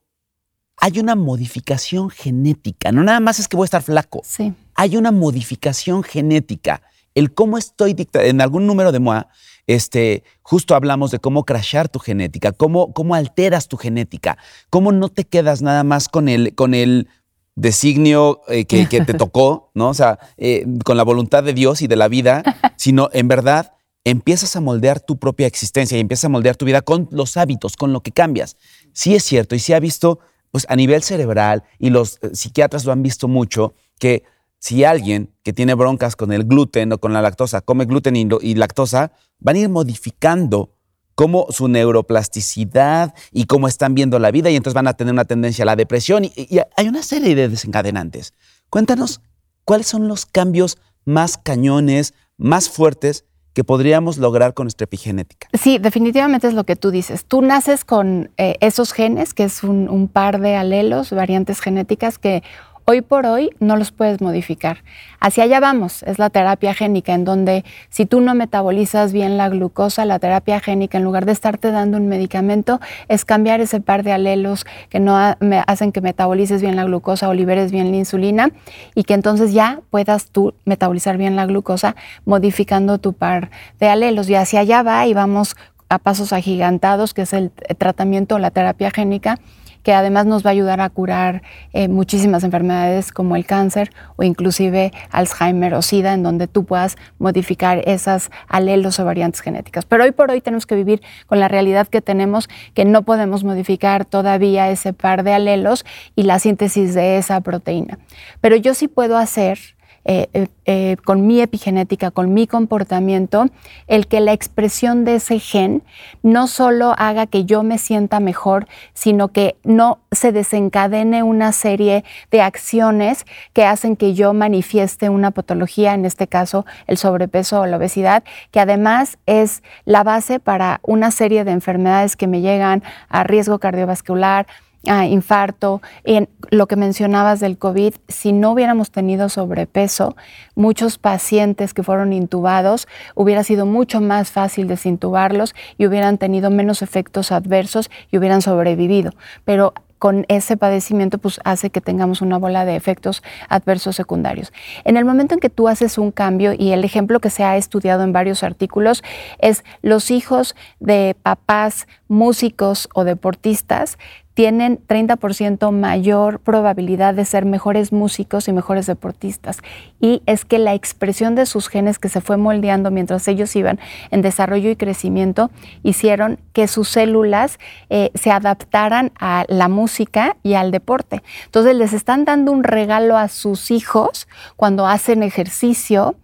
[0.87, 2.93] hay una modificación genética.
[2.93, 4.23] No nada más es que voy a estar flaco.
[4.25, 4.55] Sí.
[4.77, 6.81] Hay una modificación genética.
[7.17, 9.27] El cómo estoy dictando, en algún número de MOA,
[9.67, 14.39] este, justo hablamos de cómo crashar tu genética, cómo, cómo alteras tu genética,
[14.71, 17.09] cómo no te quedas nada más con el, con el
[17.57, 19.89] designio eh, que, te tocó, ¿no?
[19.89, 22.45] O sea, eh, con la voluntad de Dios y de la vida,
[22.77, 23.73] sino en verdad
[24.05, 27.75] empiezas a moldear tu propia existencia y empiezas a moldear tu vida con los hábitos,
[27.75, 28.57] con lo que cambias.
[28.93, 30.21] Sí es cierto y sí ha visto
[30.57, 34.23] pues a nivel cerebral, y los eh, psiquiatras lo han visto mucho, que
[34.59, 38.55] si alguien que tiene broncas con el gluten o con la lactosa come gluten y,
[38.55, 40.71] lactosa, van a ir modificando
[41.15, 45.27] cómo su neuroplasticidad y cómo están viendo la vida y entonces van a tener una
[45.27, 48.33] tendencia a la depresión y, y hay una serie de desencadenantes.
[48.71, 49.21] Cuéntanos
[49.67, 55.49] cuáles son los cambios más cañones, más fuertes que podríamos lograr con nuestra epigenética.
[55.55, 57.25] Sí, definitivamente es lo que tú dices.
[57.25, 62.43] Tú naces con eh, esos genes, que es un, par de alelos, variantes genéticas que
[62.89, 64.85] Hoy por hoy no los puedes modificar.
[65.19, 69.49] Hacia allá vamos, es la terapia génica, en donde si tú no metabolizas bien la
[69.49, 74.05] glucosa, la terapia génica, en lugar de estarte dando un medicamento, es cambiar ese par
[74.05, 78.51] de alelos que no hacen que metabolices bien la glucosa o liberes bien la insulina
[78.95, 84.31] y que entonces ya puedas tú metabolizar bien la glucosa modificando tu par de alelos.
[84.31, 85.57] Y hacia allá va y vamos
[85.89, 89.41] a pasos agigantados, que es el tratamiento o la terapia génica
[89.87, 94.25] que además nos va a ayudar a curar eh, muchísimas enfermedades como el cáncer o
[94.25, 99.85] inclusive Alzheimer o SIDA, en donde tú puedas modificar esas alelos o variantes genéticas.
[99.85, 103.45] Pero hoy por hoy tenemos que vivir con la realidad que tenemos, que no podemos
[103.45, 108.01] modificar todavía ese par de alelos y la síntesis de esa proteína.
[108.41, 109.76] Pero yo sí puedo hacer
[110.09, 113.47] eh, eh, eh, con mi epigenética, con mi comportamiento,
[113.89, 115.83] el que la expresión de ese gen
[116.23, 122.05] no solo haga que yo me sienta mejor, sino que no se desencadene una serie
[122.31, 127.67] de acciones que hacen que yo manifieste una patología, en este caso el sobrepeso o
[127.67, 132.85] la obesidad, que además es la base para una serie de enfermedades que me llegan
[133.09, 134.47] a riesgo cardiovascular,
[134.89, 140.17] a infarto, en lo que mencionabas del COVID, si no hubiéramos tenido sobrepeso,
[140.55, 146.83] muchos pacientes que fueron intubados hubiera sido mucho más fácil desintubarlos y hubieran tenido menos
[146.83, 149.13] efectos adversos y hubieran sobrevivido.
[149.45, 154.53] Pero con ese padecimiento pues hace que tengamos una bola de efectos adversos secundarios.
[154.85, 157.57] En el momento en que tú haces un cambio y el ejemplo que se ha
[157.57, 159.03] estudiado en varios artículos
[159.39, 163.99] es los hijos de papás músicos o deportistas
[164.37, 169.61] tienen 30% mayor probabilidad de ser mejores músicos y mejores deportistas.
[169.99, 173.81] Y es que la expresión de sus genes que se fue moldeando mientras ellos iban
[174.11, 175.51] en desarrollo y crecimiento
[175.83, 181.23] hicieron que sus células eh, se adaptaran a la música y al deporte.
[181.47, 186.15] Entonces les están dando un regalo a sus hijos cuando hacen ejercicio,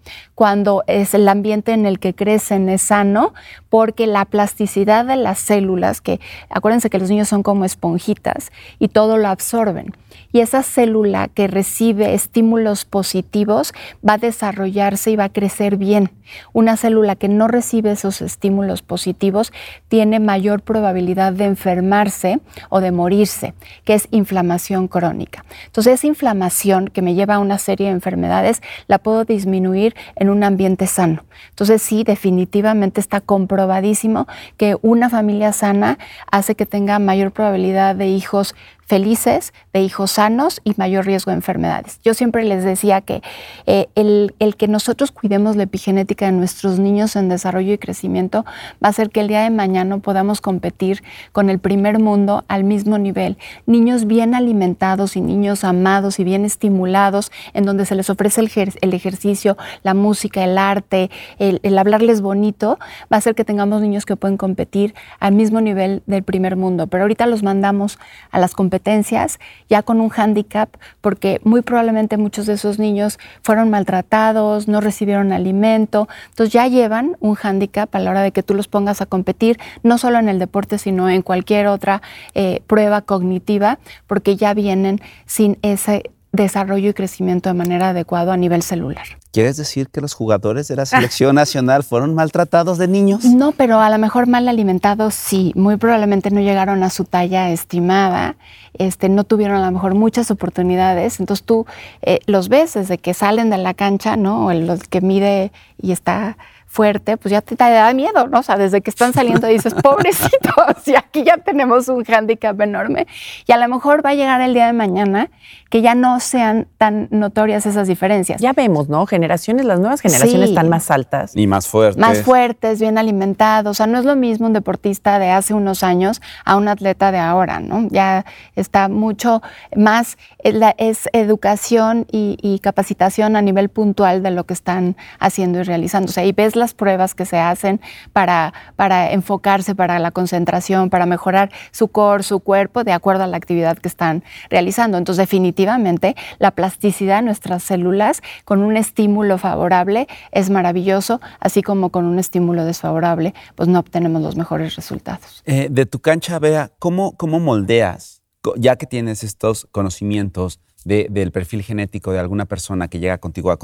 [0.42, 3.32] cuando es el ambiente en el que crecen es sano,
[3.70, 6.18] porque la plasticidad de las células, que
[6.50, 8.50] acuérdense que los niños son como esponjitas
[8.80, 9.92] y todo lo absorben
[10.32, 13.72] y esa célula que recibe estímulos positivos
[14.06, 16.10] va a desarrollarse y va a crecer bien.
[16.52, 19.52] Una célula que no recibe esos estímulos positivos
[19.88, 23.52] tiene mayor probabilidad de enfermarse o de morirse,
[23.84, 25.44] que es inflamación crónica.
[25.66, 30.30] Entonces, esa inflamación que me lleva a una serie de enfermedades la puedo disminuir en
[30.32, 31.24] un ambiente sano.
[31.50, 35.98] Entonces, sí, definitivamente está comprobadísimo que una familia sana
[36.30, 38.54] hace que tenga mayor probabilidad de hijos
[38.86, 41.98] felices, de hijos sanos y mayor riesgo de enfermedades.
[42.04, 43.22] Yo siempre les decía que
[43.66, 48.44] eh, el, que nosotros cuidemos la epigenética de nuestros niños en desarrollo y crecimiento
[48.82, 52.64] va a hacer que el día de mañana podamos competir con el primer mundo al
[52.64, 53.38] mismo nivel.
[53.66, 58.40] Niños bien alimentados y niños amados y bien estimulados, en donde se les ofrece
[58.80, 62.78] el, ejercicio, la música, el arte, el, el hablarles bonito,
[63.10, 66.88] va a hacer que tengamos niños que pueden competir al mismo nivel del primer mundo.
[66.88, 67.98] Pero ahorita los mandamos
[68.30, 73.68] a las competencias ya con un hándicap, porque muy probablemente muchos de esos niños fueron
[73.68, 78.54] maltratados, no recibieron alimento, entonces ya llevan un hándicap a la hora de que tú
[78.54, 82.00] los pongas a competir, no solo en el deporte, sino en cualquier otra
[82.32, 88.36] eh, prueba cognitiva, porque ya vienen sin ese desarrollo y crecimiento de manera adecuada a
[88.36, 89.04] nivel celular.
[89.32, 93.24] ¿Quieres decir que los jugadores de la selección nacional fueron maltratados de niños?
[93.24, 95.52] No, pero a lo mejor mal alimentados sí.
[95.54, 98.36] Muy probablemente no llegaron a su talla estimada,
[98.74, 101.20] este, no tuvieron a lo mejor muchas oportunidades.
[101.20, 101.66] Entonces tú
[102.00, 104.46] eh, los ves desde que salen de la cancha, ¿no?
[104.46, 106.36] O el que mide y está
[106.72, 108.38] fuerte, pues ya te, da miedo, ¿no?
[108.38, 110.32] O sea, desde que están saliendo dices, pobrecitos,
[110.86, 113.06] y aquí ya tenemos un hándicap enorme.
[113.46, 115.28] Y a lo mejor va a llegar el día de mañana
[115.68, 118.40] que ya no sean tan notorias esas diferencias.
[118.40, 119.06] Ya vemos, ¿no?
[119.06, 121.36] Generaciones, las nuevas generaciones están más altas.
[121.36, 121.98] Y más fuertes.
[121.98, 123.70] Más fuertes, bien alimentados.
[123.70, 127.12] O sea, no es lo mismo un deportista de hace unos años a un atleta
[127.12, 127.88] de ahora, ¿no?
[127.90, 128.24] Ya
[128.56, 129.42] está mucho
[129.76, 136.10] más, es, educación y, capacitación a nivel puntual de lo que están haciendo y realizando.
[136.10, 137.80] O sea, y ves las pruebas que se hacen
[138.12, 143.26] para, para enfocarse, para la concentración, para mejorar su core, su cuerpo, de acuerdo a
[143.26, 144.96] la actividad que están realizando.
[144.96, 151.90] Entonces, definitivamente, la plasticidad de nuestras células con un estímulo favorable es maravilloso, así como
[151.90, 155.42] con un estímulo desfavorable, pues no obtenemos los mejores resultados.
[155.44, 158.22] Eh, de tu cancha, vea ¿cómo, cómo moldeas,
[158.56, 163.58] ya que tienes estos conocimientos del perfil genético de alguna persona que llega contigo a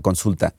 [0.00, 0.54] consulta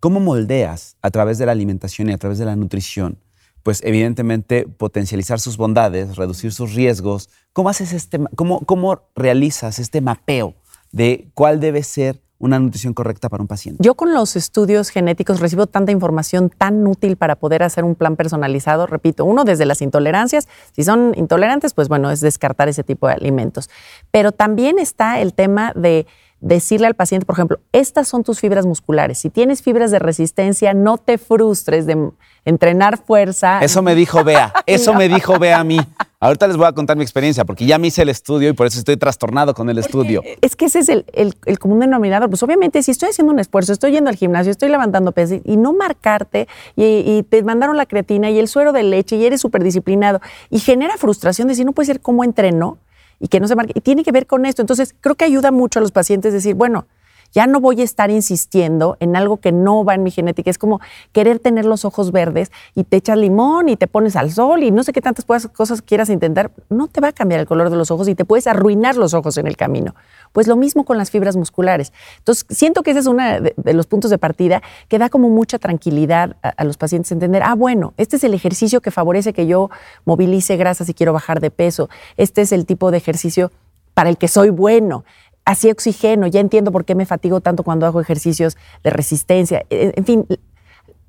[0.00, 3.18] ¿Cómo moldeas a través de la alimentación y a través de la nutrición?
[3.62, 7.28] Pues evidentemente potencializar sus bondades, reducir sus riesgos.
[7.52, 10.54] ¿Cómo haces este, cómo, cómo realizas este mapeo
[10.90, 13.84] de cuál debe ser una nutrición correcta para un paciente?
[13.84, 18.16] Yo con los estudios genéticos recibo tanta información tan útil para poder hacer un plan
[18.16, 18.86] personalizado.
[18.86, 20.48] Repito, uno desde las intolerancias.
[20.74, 23.68] Si son intolerantes, pues bueno, es descartar ese tipo de alimentos.
[24.10, 26.06] Pero también está el tema de
[26.40, 29.18] decirle al paciente, por ejemplo, estas son tus fibras musculares.
[29.18, 32.10] Si tienes fibras de resistencia, no te frustres de
[32.44, 33.60] entrenar fuerza.
[33.60, 35.78] Eso me dijo Bea, eso me dijo Bea a mí.
[36.22, 38.66] Ahorita les voy a contar mi experiencia, porque ya me hice el estudio y por
[38.66, 40.22] eso estoy trastornado con el estudio.
[40.42, 42.28] Es que ese es el, común denominador.
[42.28, 45.56] Pues obviamente, si estoy haciendo un esfuerzo, estoy yendo al gimnasio, estoy levantando peso y
[45.56, 49.62] no marcarte y, te mandaron la creatina y el suero de leche y eres súper
[49.62, 52.78] disciplinado y genera frustración de decir, no puede ser cómo entrenó
[53.20, 53.72] y que no se marque.
[53.76, 54.62] Y tiene que ver con esto.
[54.62, 56.86] Entonces, creo que ayuda mucho a los pacientes decir, bueno,
[57.32, 60.50] ya no voy a estar insistiendo en algo que no va en mi genética.
[60.50, 60.80] Es como
[61.12, 64.70] querer tener los ojos verdes y te echas limón y te pones al sol y
[64.70, 66.50] no sé qué tantas cosas quieras intentar.
[66.68, 69.14] No te va a cambiar el color de los ojos y te puedes arruinar los
[69.14, 69.94] ojos en el camino.
[70.32, 71.92] Pues lo mismo con las fibras musculares.
[72.18, 75.58] Entonces, siento que ese es uno de, los puntos de partida que da como mucha
[75.58, 79.46] tranquilidad a, a los pacientes entender, ah, bueno, este es el ejercicio que favorece que
[79.46, 79.70] yo
[80.04, 81.88] movilice grasas y quiero bajar de peso.
[82.16, 83.50] Este es el tipo de ejercicio
[83.94, 85.04] para el que soy bueno
[85.44, 89.64] así oxígeno, ya entiendo por qué me fatigo tanto cuando hago ejercicios de resistencia.
[89.70, 90.26] E, en fin,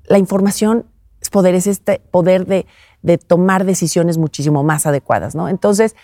[0.06, 0.86] la información
[1.20, 2.66] es poder, es este poder de,
[3.26, 5.48] tomar decisiones muchísimo más adecuadas, ¿no?
[5.48, 5.96] Entonces,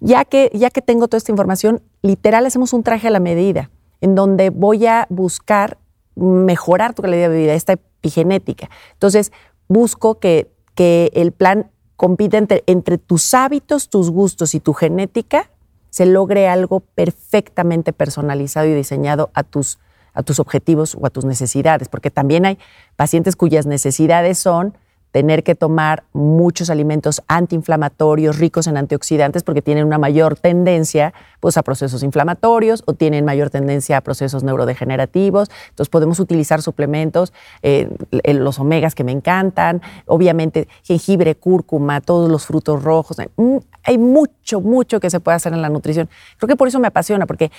[0.00, 3.70] ya que, ya que tengo toda esta información, literal hacemos un traje a la medida,
[4.00, 5.78] en donde voy a buscar
[6.14, 8.70] mejorar tu calidad de vida, esta epigenética.
[8.92, 9.32] Entonces,
[9.68, 15.50] busco que, que el plan compita entre, entre tus hábitos, tus gustos y tu genética
[15.90, 19.78] se logre algo perfectamente personalizado y diseñado a tus,
[20.12, 22.58] a tus objetivos o a tus necesidades, porque también hay
[22.96, 24.76] pacientes cuyas necesidades son
[25.18, 31.56] tener que tomar muchos alimentos antiinflamatorios ricos en antioxidantes porque tienen una mayor tendencia pues,
[31.56, 35.50] a procesos inflamatorios o tienen mayor tendencia a procesos neurodegenerativos.
[35.70, 37.90] Entonces podemos utilizar suplementos, eh,
[38.32, 43.16] los omegas que me encantan, obviamente jengibre, cúrcuma, todos los frutos rojos.
[43.34, 46.08] Mm, hay mucho, mucho que se puede hacer en la nutrición.
[46.36, 47.50] Creo que por eso me apasiona, porque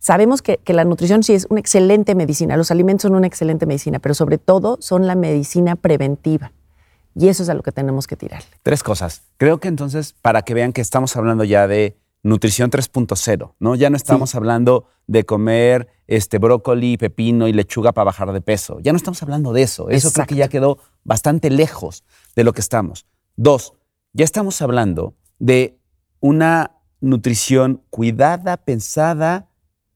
[0.00, 3.66] sabemos que, que, la nutrición sí es una excelente medicina, los alimentos son una excelente
[3.66, 6.50] medicina, pero sobre todo son la medicina preventiva.
[7.14, 8.48] Y eso es a lo que tenemos que tirarle.
[8.62, 9.22] Tres cosas.
[9.36, 13.74] Creo que entonces, para que vean que estamos hablando ya de nutrición 3.0, ¿no?
[13.74, 18.78] Ya no estamos hablando de comer este brócoli, pepino y lechuga para bajar de peso.
[18.80, 19.90] Ya no estamos hablando de eso.
[19.90, 22.02] Eso creo que ya quedó bastante lejos
[22.34, 23.06] de lo que estamos.
[23.36, 23.74] Dos,
[24.12, 25.78] ya estamos hablando de
[26.20, 29.50] una nutrición cuidada, pensada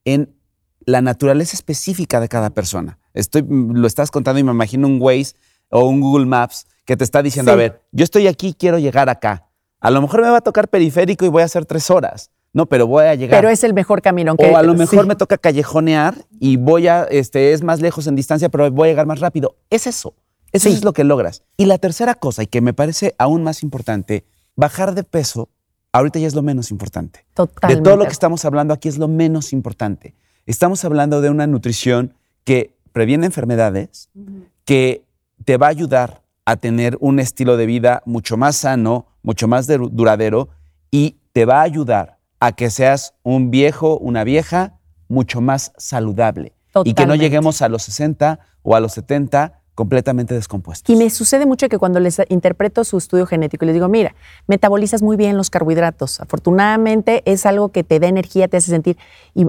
[0.04, 0.34] en
[0.80, 2.98] la naturaleza específica de cada persona.
[3.14, 5.34] Estoy, lo estás contando y me imagino un Waze
[5.70, 9.10] o un Google Maps que te está diciendo, a ver, yo estoy aquí, quiero llegar
[9.10, 9.44] acá.
[9.78, 12.30] A lo mejor me va a tocar periférico y voy a hacer tres horas.
[12.54, 13.38] No, pero voy a llegar.
[13.38, 14.34] Pero es el mejor camino.
[14.38, 18.16] o a lo mejor me toca callejonear y voy a, este, es más lejos en
[18.16, 19.54] distancia, pero voy a llegar más rápido.
[19.68, 20.14] Es eso.
[20.50, 21.42] Eso es lo que logras.
[21.58, 24.24] Y la tercera cosa, y que me parece aún más importante,
[24.56, 25.50] bajar de peso,
[25.92, 27.26] ahorita ya es lo menos importante.
[27.34, 27.82] Totalmente.
[27.82, 30.14] De todo lo que estamos hablando aquí es lo menos importante.
[30.46, 34.08] Estamos hablando de una nutrición que previene enfermedades,
[34.64, 35.04] que
[35.44, 39.66] te va a ayudar a tener un estilo de vida mucho más sano, mucho más
[39.66, 40.48] duradero
[40.90, 46.54] y te va a ayudar a que seas un viejo, una vieja mucho más saludable.
[46.84, 50.88] Y que no lleguemos a los 60 o a los 70 completamente descompuestos.
[50.88, 54.14] Y me sucede mucho que cuando les interpreto su estudio genético les digo, mira,
[54.46, 56.18] metabolizas muy bien los carbohidratos.
[56.18, 58.96] Afortunadamente es algo que te da energía, te hace sentir.
[59.34, 59.46] Y,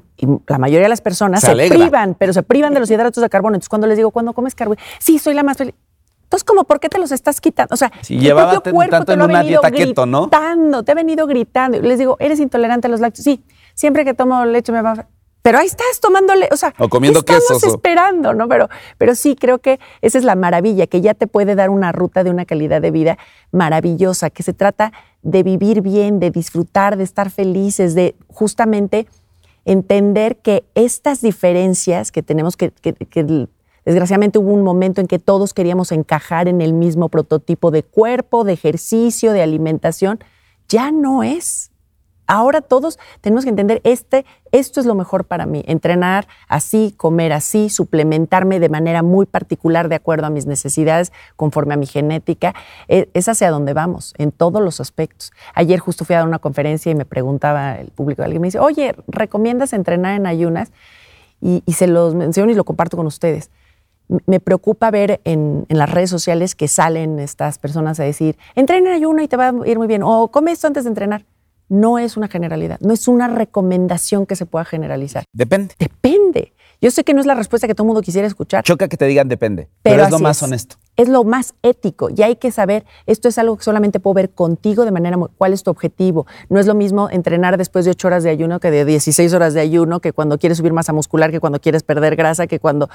[0.48, 3.56] la mayoría de las personas se, privan, pero se privan de los hidratos de carbono.
[3.56, 4.94] Entonces cuando les digo, ¿cuándo comes carbohidratos?
[5.00, 5.74] Sí, soy la más feliz.
[6.30, 7.74] Entonces, como, ¿por qué te los estás quitando?
[7.74, 11.82] O sea, si el propio cuerpo te lo ha venido gritando, te ha venido gritando.
[11.82, 13.24] Les digo, ¿eres intolerante a los lácteos?
[13.24, 15.08] Sí, siempre que tomo leche me va
[15.42, 18.48] pero ahí estás tomándole, o sea, o comiendo ¿qué estamos esperando, ¿no?
[18.48, 21.92] Pero, pero sí, creo que esa es la maravilla, que ya te puede dar una
[21.92, 23.18] ruta de una calidad de vida
[23.52, 29.08] maravillosa, que se trata de vivir bien, de disfrutar, de estar felices, de justamente
[29.64, 33.48] entender que estas diferencias que tenemos que, que, que
[33.90, 38.44] Desgraciadamente hubo un momento en que todos queríamos encajar en el mismo prototipo de cuerpo,
[38.44, 40.20] de ejercicio, de alimentación.
[40.68, 41.72] Ya no es.
[42.28, 47.34] Ahora todos tenemos que entender, este, esto es lo mejor para mí, entrenar así, comer
[47.34, 52.54] así, suplementarme de manera muy particular de acuerdo a mis necesidades, conforme a mi genética.
[52.90, 55.32] E, es hacia donde vamos, en todos los aspectos.
[55.56, 58.94] Ayer justo fui a una conferencia y me preguntaba el público, alguien me dice, oye,
[59.08, 60.72] ¿recomiendas entrenar en ayunas?
[61.42, 63.50] Y se los menciono y lo comparto con ustedes
[64.26, 68.96] me preocupa ver en, las redes sociales que salen estas personas a decir, entrena en
[68.96, 71.26] ayuno y te va a ir muy bien, o come esto antes de entrenar.
[71.70, 75.24] no es una generalidad, no es una recomendación que se pueda generalizar.
[75.32, 75.76] Depende.
[75.78, 76.54] Depende.
[76.82, 78.64] Yo sé que no es la respuesta que todo el mundo quisiera escuchar.
[78.64, 80.78] Choca que te digan depende, pero, es lo más honesto.
[80.96, 84.30] Es lo más ético y hay que saber, esto es algo que solamente puedo ver
[84.30, 86.26] contigo de manera, cuál es tu objetivo.
[86.48, 89.54] No es lo mismo entrenar después de 8 horas de ayuno que de 16 horas
[89.54, 92.90] de ayuno, que cuando quieres subir masa muscular, que cuando quieres perder grasa, que cuando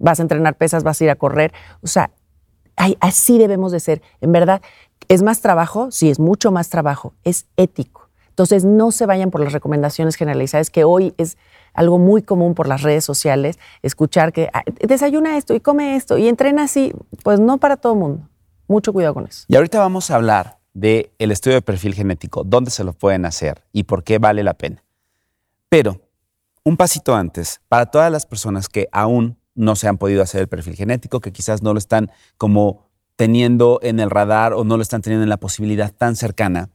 [0.00, 1.52] vas a entrenar pesas, vas a ir a correr.
[1.82, 2.10] O sea,
[3.00, 4.02] así debemos de ser.
[4.20, 4.60] En verdad,
[5.08, 5.90] ¿es más trabajo?
[5.92, 7.14] Sí, es mucho más trabajo.
[7.22, 8.08] Es ético.
[8.30, 11.36] Entonces, no se vayan por las recomendaciones generalizadas, que hoy es
[11.74, 16.16] algo muy común por las redes sociales, escuchar que ah, desayuna esto y come esto
[16.18, 16.92] y entrena así.
[17.22, 18.28] Pues no para todo el mundo.
[18.66, 19.44] Mucho cuidado con eso.
[19.48, 23.26] Y ahorita vamos a hablar del el estudio de perfil genético, dónde se lo pueden
[23.26, 24.82] hacer y por qué vale la pena.
[25.68, 26.00] Pero,
[26.64, 30.48] un pasito antes, para todas las personas que aún no se han podido hacer el
[30.48, 34.82] perfil genético, que quizás no lo están como teniendo en el radar o no lo
[34.82, 36.70] están teniendo en la posibilidad tan cercana.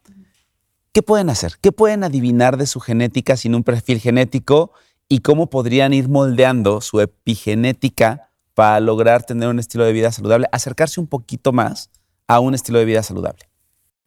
[0.92, 1.56] ¿Qué pueden hacer?
[1.60, 4.72] ¿Qué pueden adivinar de su genética sin un perfil genético
[5.10, 10.48] y cómo podrían ir moldeando su epigenética para lograr tener un estilo de vida saludable,
[10.52, 11.90] acercarse un poquito más
[12.28, 13.50] a un estilo de vida saludable?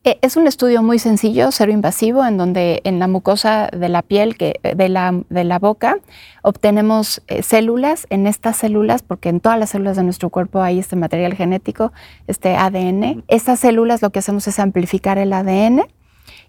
[0.08, 4.00] Eh, es un estudio muy sencillo, cero invasivo, en donde en la mucosa de la
[4.00, 5.98] piel, que, eh, de, la, de la boca,
[6.40, 8.06] obtenemos eh, células.
[8.08, 11.92] En estas células, porque en todas las células de nuestro cuerpo hay este material genético,
[12.26, 15.82] este ADN, estas células lo que hacemos es amplificar el ADN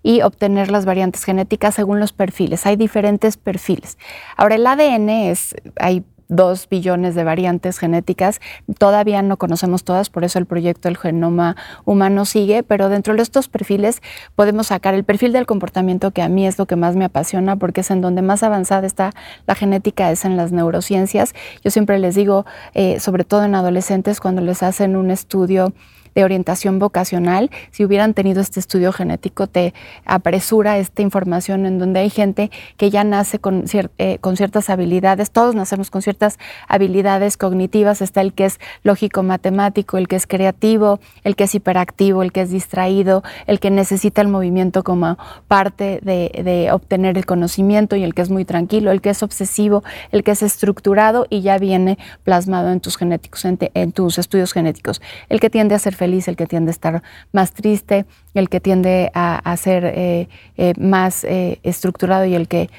[0.04, 2.66] y obtener las variantes genéticas según los perfiles.
[2.66, 3.98] Hay diferentes perfiles.
[4.38, 8.40] Ahora, el ADN es, hay dos billones de variantes genéticas.
[8.78, 13.22] Todavía no conocemos todas, por eso el proyecto del genoma humano sigue, pero dentro de
[13.22, 14.02] estos perfiles
[14.36, 17.58] podemos sacar el perfil del comportamiento, que a mí es lo que más me apasiona,
[17.58, 19.12] porque es en donde más avanzada está
[19.48, 21.34] la genética, es en las neurociencias.
[21.64, 25.74] Yo siempre les digo, eh, sobre todo en adolescentes, cuando les hacen un estudio
[26.16, 29.74] de orientación vocacional, si hubieran tenido este estudio genético, te
[30.06, 33.66] apresura esta información en donde hay gente que ya nace con,
[33.98, 39.98] eh, con ciertas habilidades, todos nacemos con ciertas habilidades cognitivas, está el que es lógico-matemático,
[39.98, 44.22] el que es creativo, el que es hiperactivo, el que es distraído, el que necesita
[44.22, 45.18] el movimiento como
[45.48, 49.84] parte de, obtener el conocimiento y el que es muy tranquilo, el que es obsesivo,
[50.12, 54.54] el que es estructurado y ya viene plasmado en tus genéticos, en, en tus estudios
[54.54, 58.50] genéticos, el que tiende a ser feliz, el que tiende a estar más triste, el
[58.50, 62.70] que tiende a, ser eh, eh, más eh, estructurado y el que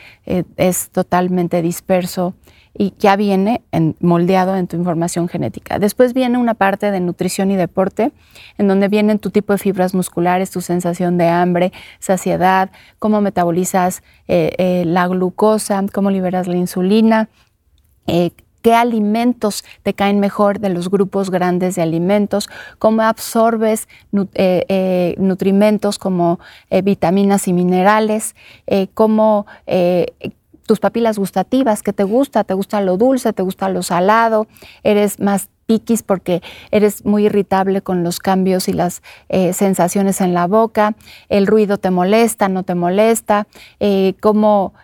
[0.56, 2.35] es totalmente disperso
[2.76, 3.62] y ya viene
[4.00, 5.78] moldeado en tu información genética.
[5.78, 8.12] Después viene una parte de nutrición y deporte,
[8.59, 14.02] en donde vienen tu tipo de fibras musculares, tu sensación de hambre, saciedad, cómo metabolizas
[14.28, 17.28] la glucosa, cómo liberas la insulina,
[18.62, 23.88] qué alimentos te caen mejor de los grupos grandes de alimentos, cómo absorbes
[24.35, 28.35] eh, eh, nutrimentos como eh, vitaminas y minerales,
[28.94, 29.46] cómo
[30.66, 34.46] tus papilas gustativas, qué te gusta, te gusta lo dulce, te gusta lo salado,
[34.85, 35.49] eres más
[36.04, 40.96] porque eres muy irritable con los cambios y las eh, sensaciones en la boca,
[41.28, 43.46] el ruido te molesta, no te molesta,
[43.78, 44.14] eh,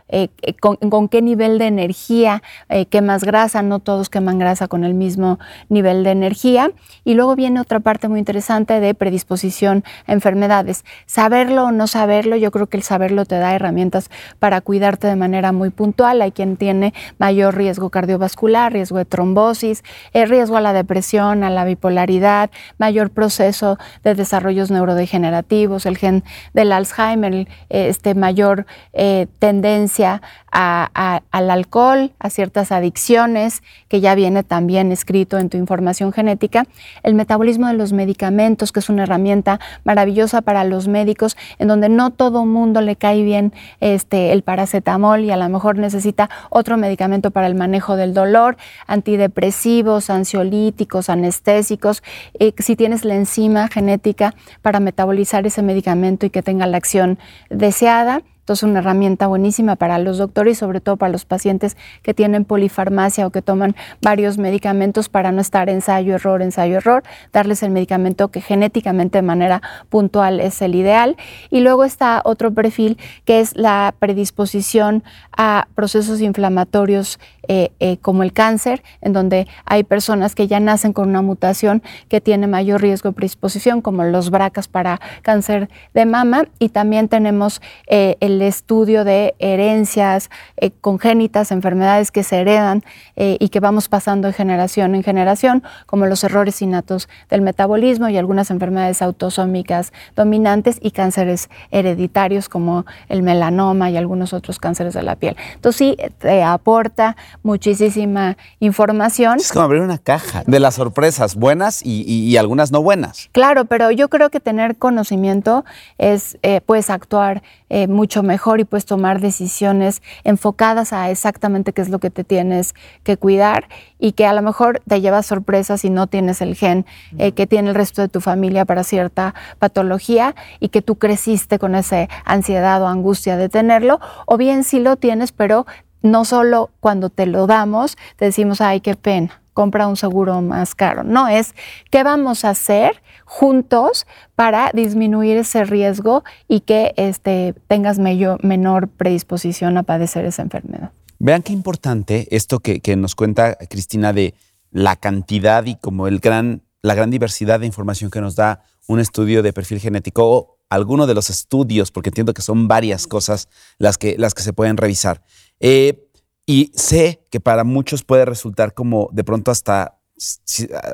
[0.09, 0.29] eh,
[0.61, 2.43] con, qué nivel de energía
[2.91, 6.71] quemas grasa, no todos queman grasa con el mismo nivel de energía.
[7.05, 10.85] Y luego viene otra parte muy interesante de predisposición a enfermedades.
[11.07, 15.17] Saberlo o no saberlo, yo creo que el saberlo te da herramientas para cuidarte de
[15.17, 16.23] manera muy puntual.
[16.23, 21.65] Hay quien tiene mayor riesgo cardiovascular, riesgo de trombosis, riesgo a la depresión, a la
[21.65, 26.23] bipolaridad, mayor proceso de desarrollos neurodegenerativos, el gen
[26.55, 34.91] del Alzheimer, este, mayor eh, tendencia al alcohol, a ciertas adicciones, que ya viene también
[34.91, 36.65] escrito en tu información genética,
[37.03, 41.91] el metabolismo de los medicamentos, que es una herramienta maravillosa para los médicos, en donde
[41.91, 46.79] no todo mundo le cae bien este, el paracetamol y a lo mejor necesita otro
[46.79, 50.66] medicamento para el manejo del dolor, antidepresivos, ansiolíticos,
[51.09, 52.03] anestésicos,
[52.39, 57.19] eh, si tienes la enzima genética para metabolizar ese medicamento y que tenga la acción
[57.51, 62.15] deseada entonces, una herramienta buenísima para los doctores y sobre todo para los pacientes que
[62.15, 67.65] tienen polifarmacia o que toman varios medicamentos para no estar ensayo, error, ensayo, error, darles
[67.65, 71.17] el medicamento que genéticamente de manera puntual es el ideal.
[71.51, 75.03] Y luego está otro perfil que es la predisposición
[75.37, 77.19] a procesos inflamatorios
[77.49, 81.83] eh, eh, como el cáncer, en donde hay personas que ya nacen con una mutación
[82.09, 87.09] que tiene mayor riesgo de predisposición, como los bracas para cáncer de mama, y también
[87.09, 92.85] tenemos eh, el el estudio de herencias eh, congénitas, enfermedades que se heredan
[93.17, 98.09] eh, y que vamos pasando de generación en generación, como los errores innatos del metabolismo
[98.09, 104.95] y algunas enfermedades autosómicas dominantes y cánceres hereditarios como el melanoma y algunos otros cánceres
[104.95, 105.37] de la piel.
[105.55, 109.39] Entonces sí, te aporta muchísima información.
[109.39, 113.31] Es como abrir una caja de las sorpresas buenas y, algunas no buenas.
[113.33, 115.65] Claro, pero yo creo que tener conocimiento
[115.97, 121.81] es, eh, puedes actuar eh, mucho mejor y puedes tomar decisiones enfocadas a exactamente qué
[121.81, 123.69] es lo que te tienes que cuidar
[123.99, 126.85] y que a lo mejor te lleva sorpresas si no tienes el gen
[127.17, 131.59] eh, que tiene el resto de tu familia para cierta patología y que tú creciste
[131.59, 135.67] con esa ansiedad o angustia de tenerlo, o bien si lo tienes, pero
[136.03, 140.75] no solo cuando te lo damos, te decimos, ay, qué pena, compra un seguro más
[140.75, 141.03] caro.
[141.03, 141.55] No, es
[141.91, 144.07] qué vamos a hacer juntos
[144.37, 150.93] para disminuir ese riesgo y que este, tengas menor predisposición a padecer esa enfermedad.
[151.19, 154.35] Vean qué importante esto que, nos cuenta Cristina de
[154.71, 159.01] la cantidad y como el gran, la gran diversidad de información que nos da un
[159.01, 163.49] estudio de perfil genético o alguno de los estudios, porque entiendo que son varias cosas
[163.79, 165.23] las que, las que se pueden revisar.
[165.59, 166.09] Eh,
[166.45, 169.99] y sé que para muchos puede resultar como de pronto hasta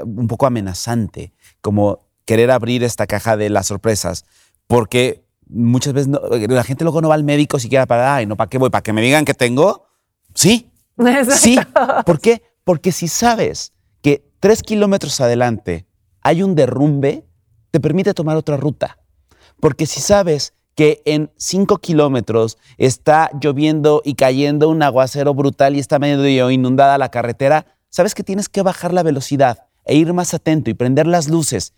[0.04, 4.24] un poco amenazante, como querer abrir esta caja de las sorpresas,
[4.66, 6.12] porque muchas veces
[6.48, 8.70] la gente luego no va al médico siquiera para, ay, no, ¿para qué voy?
[8.70, 9.86] ¿Para que me digan que tengo?
[10.34, 10.70] Sí,
[11.30, 11.58] sí.
[12.04, 12.42] ¿Por qué?
[12.64, 15.86] Porque si sabes que tres kilómetros adelante
[16.22, 17.26] hay un derrumbe,
[17.70, 18.98] te permite tomar otra ruta.
[19.60, 25.80] Porque si sabes que en cinco kilómetros está lloviendo y cayendo un aguacero brutal y
[25.80, 30.32] está medio inundada la carretera, sabes que tienes que bajar la velocidad e ir más
[30.32, 31.74] atento y prender las luces.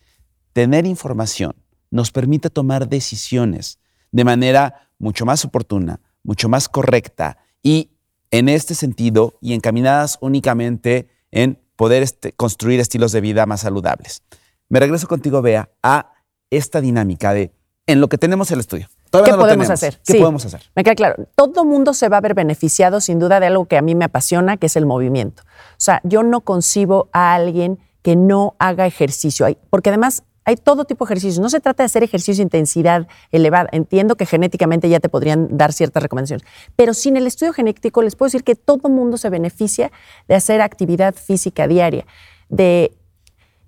[0.55, 1.57] Tener información
[1.90, 3.80] nos permite tomar decisiones
[4.12, 7.90] de manera mucho más oportuna, mucho más correcta y
[8.30, 14.22] en este sentido y encaminadas únicamente en poder este, construir estilos de vida más saludables.
[14.68, 16.12] Me regreso contigo, Bea, a
[16.50, 17.52] esta dinámica de
[17.88, 18.88] en lo que tenemos el estudio.
[19.11, 20.00] ¿Qué podemos hacer?
[20.07, 20.62] ¿Qué podemos hacer?
[20.76, 21.28] Me queda claro.
[21.34, 24.05] Todo mundo se va a ver beneficiado, sin duda, de algo que a mí me
[24.05, 25.42] apasiona, que es el movimiento.
[25.42, 30.84] O sea, yo no concibo a alguien que no haga ejercicio, porque además hay todo
[30.84, 31.40] tipo de ejercicios.
[31.40, 33.68] No se trata de hacer ejercicio de intensidad elevada.
[33.72, 36.47] Entiendo que genéticamente ya te podrían dar ciertas recomendaciones.
[36.76, 39.90] Pero sin el estudio genético les puedo decir que todo mundo se beneficia
[40.28, 42.07] de hacer actividad física diaria,
[42.49, 42.95] de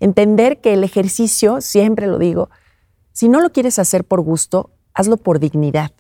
[0.00, 2.50] entender que el ejercicio, siempre lo digo,
[3.12, 5.92] si no lo quieres hacer por gusto, hazlo por dignidad.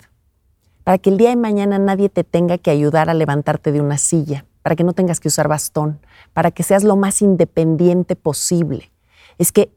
[0.84, 3.96] Para que el día de mañana nadie te tenga que ayudar a levantarte de una
[3.96, 6.00] silla, para que no tengas que usar bastón,
[6.34, 8.92] para que seas lo más independiente posible.
[9.38, 9.72] Es que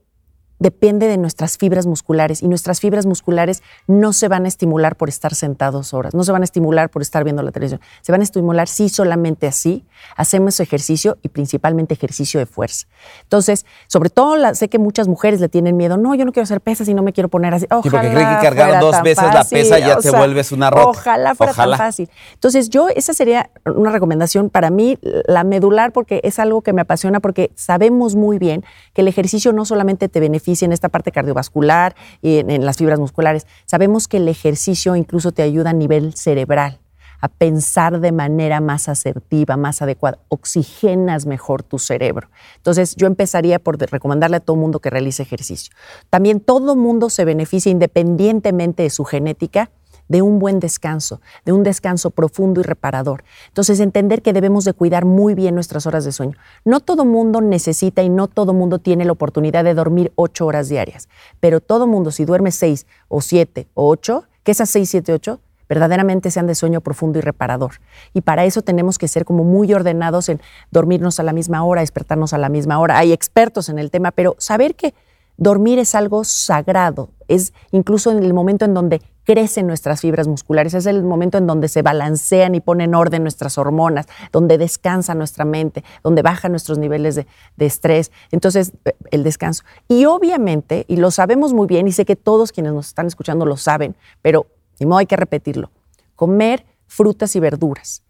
[0.59, 5.09] depende de nuestras fibras musculares y nuestras fibras musculares no se van a estimular por
[5.09, 8.21] estar sentados horas, no se van a estimular por estar viendo la televisión, se van
[8.21, 9.85] a estimular si solamente así
[10.15, 12.87] hacemos ejercicio y principalmente ejercicio de fuerza.
[13.23, 16.61] Entonces, sobre todo sé que muchas mujeres le tienen miedo, no, yo no quiero hacer
[16.61, 17.65] pesas y no me quiero poner así.
[17.69, 20.89] Ojalá porque creen que cargar dos veces la pesa ya te vuelves una roca.
[20.89, 22.09] Ojalá fuera tan fácil.
[22.33, 26.81] Entonces, yo esa sería una recomendación para mí, la medular, porque es algo que me
[26.81, 31.11] apasiona, porque sabemos muy bien que el ejercicio no solamente te beneficia, en esta parte
[31.11, 33.45] cardiovascular y en, las fibras musculares.
[33.65, 36.79] Sabemos que el ejercicio incluso te ayuda a nivel cerebral
[37.21, 40.19] a pensar de manera más asertiva, más adecuada.
[40.29, 42.29] Oxigenas mejor tu cerebro.
[42.55, 45.73] Entonces, yo empezaría por recomendarle a todo mundo que realice ejercicio.
[46.09, 49.69] También todo mundo se beneficia independientemente de su genética
[50.09, 53.23] de un buen descanso, de un descanso profundo y reparador.
[53.47, 56.37] Entonces, entender que debemos de cuidar muy bien nuestras horas de sueño.
[56.65, 60.67] No todo mundo necesita y no todo mundo tiene la oportunidad de dormir ocho horas
[60.67, 61.07] diarias,
[61.39, 65.39] pero todo mundo, si duerme seis o siete o ocho, que esas seis, siete, ocho
[65.69, 67.73] verdaderamente sean de sueño profundo y reparador.
[68.11, 70.41] Y para eso tenemos que ser como muy ordenados en
[70.71, 72.97] dormirnos a la misma hora, despertarnos a la misma hora.
[72.97, 74.95] Hay expertos en el tema, pero saber que
[75.41, 80.73] Dormir es algo sagrado, es incluso en el momento en donde crecen nuestras fibras musculares,
[80.73, 85.45] es el momento en donde se balancean y ponen orden nuestras hormonas, donde descansa nuestra
[85.45, 87.27] mente, donde bajan nuestros niveles de,
[87.59, 88.11] estrés.
[88.31, 89.63] Entonces, eh, el descanso.
[89.87, 93.45] Y obviamente, y lo sabemos muy bien, y sé que todos quienes nos están escuchando
[93.45, 94.47] lo saben, pero
[94.79, 95.69] ni modo hay que repetirlo,
[96.15, 98.01] comer frutas y verduras.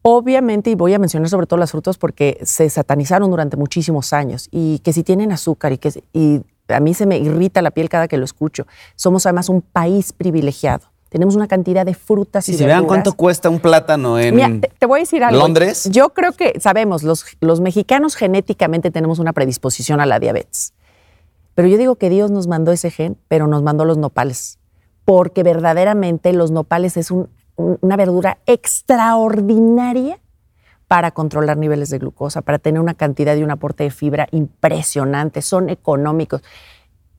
[0.00, 4.48] Obviamente, y voy a mencionar sobre todo las frutas porque se satanizaron durante muchísimos años
[4.50, 7.88] y que si tienen azúcar y que y a mí se me irrita la piel
[7.88, 8.66] cada que lo escucho.
[8.96, 10.86] Somos además un país privilegiado.
[11.08, 14.86] Tenemos una cantidad de frutas y, y si vean cuánto cuesta un plátano en te,
[14.86, 15.40] voy a decir algo.
[15.40, 15.88] Londres.
[15.90, 20.74] Yo creo que sabemos, los, los mexicanos genéticamente tenemos una predisposición a la diabetes.
[21.54, 24.58] Pero yo digo que Dios nos mandó ese gen, pero nos mandó los nopales
[25.08, 27.10] porque verdaderamente los nopales es
[27.56, 30.20] una verdura extraordinaria
[30.88, 35.42] para controlar niveles de glucosa, para tener una cantidad y un aporte de fibra impresionante,
[35.42, 36.42] son económicos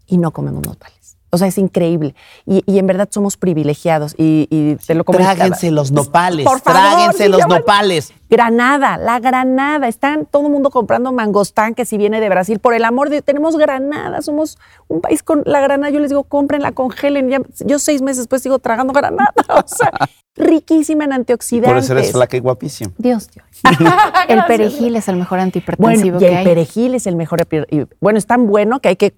[0.07, 0.99] y no comemos nopales.
[1.31, 2.15] O sea, es increíble.
[2.45, 4.15] Y, en verdad somos privilegiados.
[4.17, 6.45] Y, y te lo Tráguense los nopales.
[6.45, 8.13] Por favor, tráguense los nopales.
[8.29, 9.87] Granada, la granada.
[9.87, 12.57] Están todo el mundo comprando mangostán que si viene de Brasil.
[12.57, 14.23] Por el amor de tenemos granada.
[14.23, 14.57] Somos
[14.87, 15.91] un país con la granada.
[15.91, 17.45] Yo les digo, cómprenla, congelen.
[17.59, 19.33] yo seis meses después sigo tragando granada.
[19.49, 19.91] O sea,
[20.35, 21.69] riquísima en antioxidantes.
[21.69, 22.91] por eso eres flaca y guapísima.
[22.97, 23.45] Dios, Dios.
[24.27, 27.45] el perejil es el mejor antihipertensivo bueno, y el perejil es el mejor.
[27.99, 29.13] Bueno, es tan bueno que hay que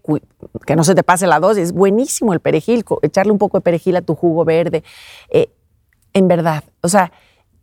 [0.66, 1.66] que no se te pase la dosis.
[1.66, 4.84] Es buenísimo el perejil, echarle un poco de perejil a tu jugo verde.
[5.30, 5.51] Eh,
[6.14, 7.12] en verdad, o sea,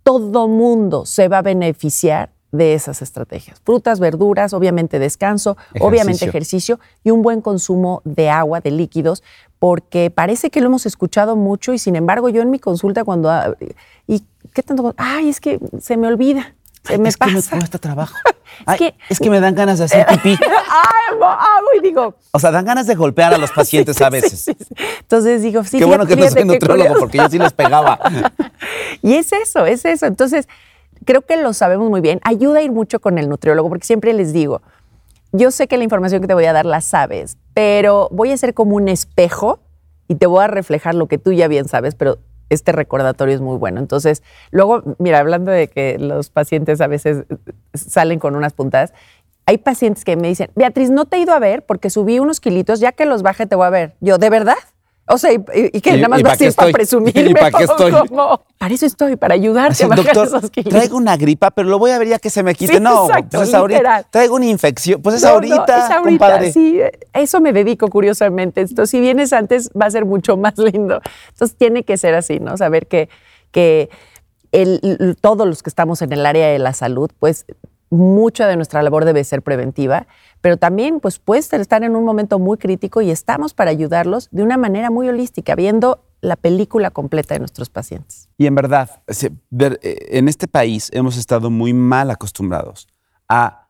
[0.02, 3.60] todo mundo se va a beneficiar de esas estrategias.
[3.64, 9.22] Frutas, verduras, obviamente descanso, obviamente ejercicio y un buen consumo de agua, de líquidos,
[9.58, 13.30] porque parece que lo hemos escuchado mucho y sin embargo yo en mi consulta cuando...
[13.30, 13.54] Ah,
[14.06, 14.22] ¿Y
[14.54, 14.94] qué tanto?
[14.96, 16.54] Ay, es que se me olvida
[16.96, 17.30] me es pasa.
[17.30, 18.16] que me cuesta trabajo.
[18.66, 20.38] es, que, es que me dan ganas de hacer pipí.
[20.40, 22.14] Ay, digo.
[22.30, 24.46] O sea, dan ganas de golpear a los pacientes a veces.
[25.00, 25.78] Entonces digo, sí.
[25.78, 27.98] Qué bueno que no soy nutriólogo porque yo sí les pegaba.
[29.02, 30.06] y es eso, es eso.
[30.06, 30.48] Entonces,
[31.04, 32.20] creo que lo sabemos muy bien.
[32.24, 34.62] Ayuda a ir mucho con el nutriólogo porque siempre les digo,
[35.32, 38.36] yo sé que la información que te voy a dar la sabes, pero voy a
[38.36, 39.60] ser como un espejo
[40.08, 42.18] y te voy a reflejar lo que tú ya bien sabes, pero
[42.48, 43.78] este recordatorio es muy bueno.
[43.78, 47.24] Entonces, luego, mira, hablando de que los pacientes a veces
[47.74, 48.94] salen con unas puntadas,
[49.44, 52.40] hay pacientes que me dicen, Beatriz, no te he ido a ver porque subí unos
[52.40, 53.94] kilitos, ya que los baje te voy a ver.
[54.00, 54.56] Yo, ¿de verdad?
[55.08, 57.30] O sea, y, que nada más vas a ir para presumirme.
[57.30, 57.92] ¿Y para qué estoy?
[58.58, 60.70] para eso estoy, para ayudarte a bajar doctor, esos kilos.
[60.70, 62.80] Traigo una gripa, pero lo voy a ver ya que se me quite.
[62.80, 64.02] no, exacto, pues es ahorita.
[64.10, 65.00] Traigo una infección.
[65.00, 66.52] Pues es ahorita, es ahorita compadre.
[66.52, 66.80] Sí,
[67.12, 68.60] eso me dedico curiosamente.
[68.60, 71.00] Entonces, si vienes antes, va a ser mucho más lindo.
[71.28, 72.56] Entonces, tiene que ser así, ¿no?
[72.56, 73.08] Saber que,
[73.50, 73.88] que
[74.52, 77.46] el, todos los que estamos en el área de la salud, pues
[77.90, 80.06] mucha de nuestra labor debe ser preventiva,
[80.40, 84.42] pero también pues puede estar en un momento muy crítico y estamos para ayudarlos de
[84.42, 88.28] una manera muy holística, viendo la película completa de nuestros pacientes.
[88.36, 92.88] Y en verdad, eh, en este país hemos estado muy mal acostumbrados
[93.28, 93.68] a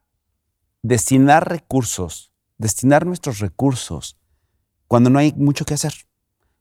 [0.83, 4.17] destinar recursos, destinar nuestros recursos
[4.87, 5.93] cuando no hay mucho que hacer,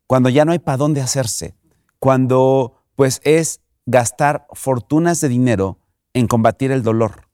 [0.06, 1.56] cuando ya no hay para dónde hacerse,
[2.00, 5.80] cuando pues es gastar fortunas de dinero
[6.14, 7.27] en combatir el dolor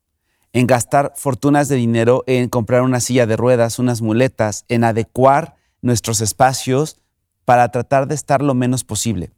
[0.54, 5.56] en gastar fortunas de dinero en comprar una silla de ruedas, unas muletas, en adecuar
[5.82, 7.02] nuestros espacios
[7.44, 9.32] para tratar de estar lo menos posible.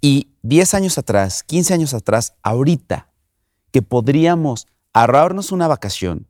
[0.00, 3.10] Y 10 años atrás, 15 años atrás, ahorita,
[3.70, 6.26] que podríamos ahorrarnos una vacación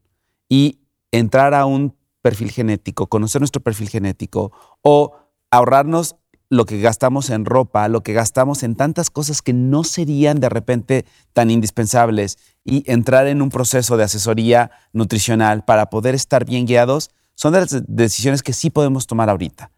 [0.49, 0.79] y
[1.11, 4.53] entrar a un perfil genético, conocer nuestro perfil genético
[4.83, 5.17] o
[5.51, 6.17] ahorrarnos
[6.51, 10.49] lo que gastamos en ropa, lo que gastamos en tantas cosas que no serían de
[10.49, 16.67] repente tan indispensables y entrar en un proceso de asesoría nutricional para poder estar bien
[16.67, 19.71] guiados, son de las decisiones que sí podemos tomar ahorita.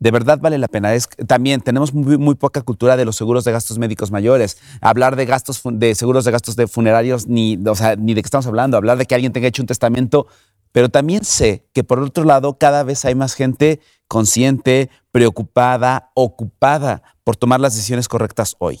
[0.00, 0.92] De verdad vale la pena.
[1.26, 4.58] También tenemos muy, poca cultura de los seguros de gastos médicos mayores.
[4.80, 8.76] Hablar de gastos de seguros de gastos de funerarios, ni, ni de qué estamos hablando.
[8.76, 10.28] Hablar de que alguien tenga hecho un testamento.
[10.72, 17.02] Pero también sé que por otro lado cada vez hay más gente consciente, preocupada, ocupada
[17.24, 18.80] por tomar las decisiones correctas hoy.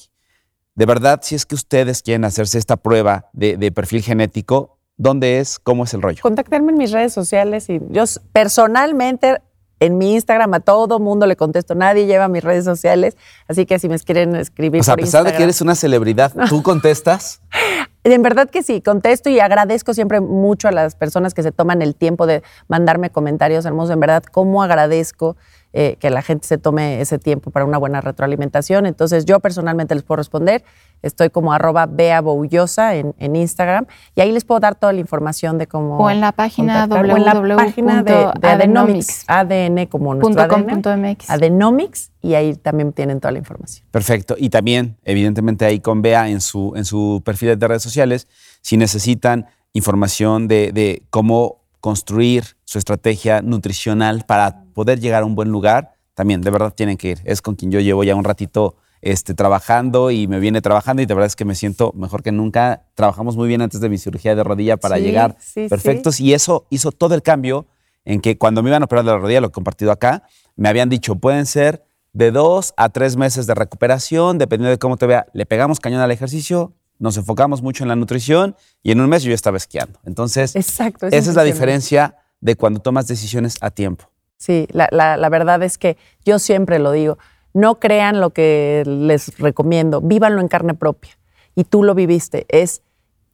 [0.74, 5.58] De verdad, si es que ustedes quieren hacerse esta prueba de, perfil genético, ¿dónde es?
[5.58, 6.22] ¿Cómo es el rollo?
[6.22, 9.38] Contactarme en mis redes sociales y yo personalmente
[9.80, 11.74] en mi Instagram a todo mundo le contesto.
[11.74, 13.16] Nadie lleva mis redes sociales,
[13.48, 14.80] así que si me quieren escribir.
[14.80, 17.42] O sea, a pesar de que eres una celebridad, ¿tú contestas?
[18.04, 21.82] En verdad que sí, contesto y agradezco siempre mucho a las personas que se toman
[21.82, 23.92] el tiempo de mandarme comentarios hermosos.
[23.92, 25.36] En verdad, cómo agradezco
[25.80, 28.84] eh, que la gente se tome ese tiempo para una buena retroalimentación.
[28.84, 30.64] Entonces, yo personalmente les puedo responder.
[31.02, 35.56] Estoy como arroba beaboullosa en, en Instagram y ahí les puedo dar toda la información
[35.56, 35.98] de cómo.
[35.98, 39.22] O en la página www.adenomics.
[39.28, 41.16] ADN como nuestro ADN.
[41.28, 43.86] Adenomics y ahí también tienen toda la información.
[43.92, 44.34] Perfecto.
[44.36, 48.26] Y también, evidentemente, ahí con Bea en su, en su perfil de redes sociales,
[48.62, 55.34] si necesitan información de, de cómo construir su estrategia nutricional para poder llegar a un
[55.34, 57.20] buen lugar, también de verdad tienen que ir.
[57.24, 61.06] Es con quien yo llevo ya un ratito este, trabajando y me viene trabajando y
[61.06, 62.82] de verdad es que me siento mejor que nunca.
[62.94, 66.90] Trabajamos muy bien antes de mi cirugía de rodilla para llegar perfectos y eso hizo
[66.92, 67.66] todo el cambio
[68.04, 70.24] en que cuando me iban a operar de la rodilla, lo he compartido acá,
[70.56, 74.96] me habían dicho, pueden ser de dos a tres meses de recuperación, dependiendo de cómo
[74.96, 75.26] te vea.
[75.34, 79.22] Le pegamos cañón al ejercicio, nos enfocamos mucho en la nutrición y en un mes
[79.22, 79.98] yo ya estaba esquiando.
[80.04, 84.10] Entonces, Exacto, esa es la diferencia de cuando tomas decisiones a tiempo.
[84.36, 87.18] Sí, la, verdad es que yo siempre lo digo,
[87.54, 91.10] no crean lo que les recomiendo, vívanlo en carne propia.
[91.56, 92.82] Y tú lo viviste, es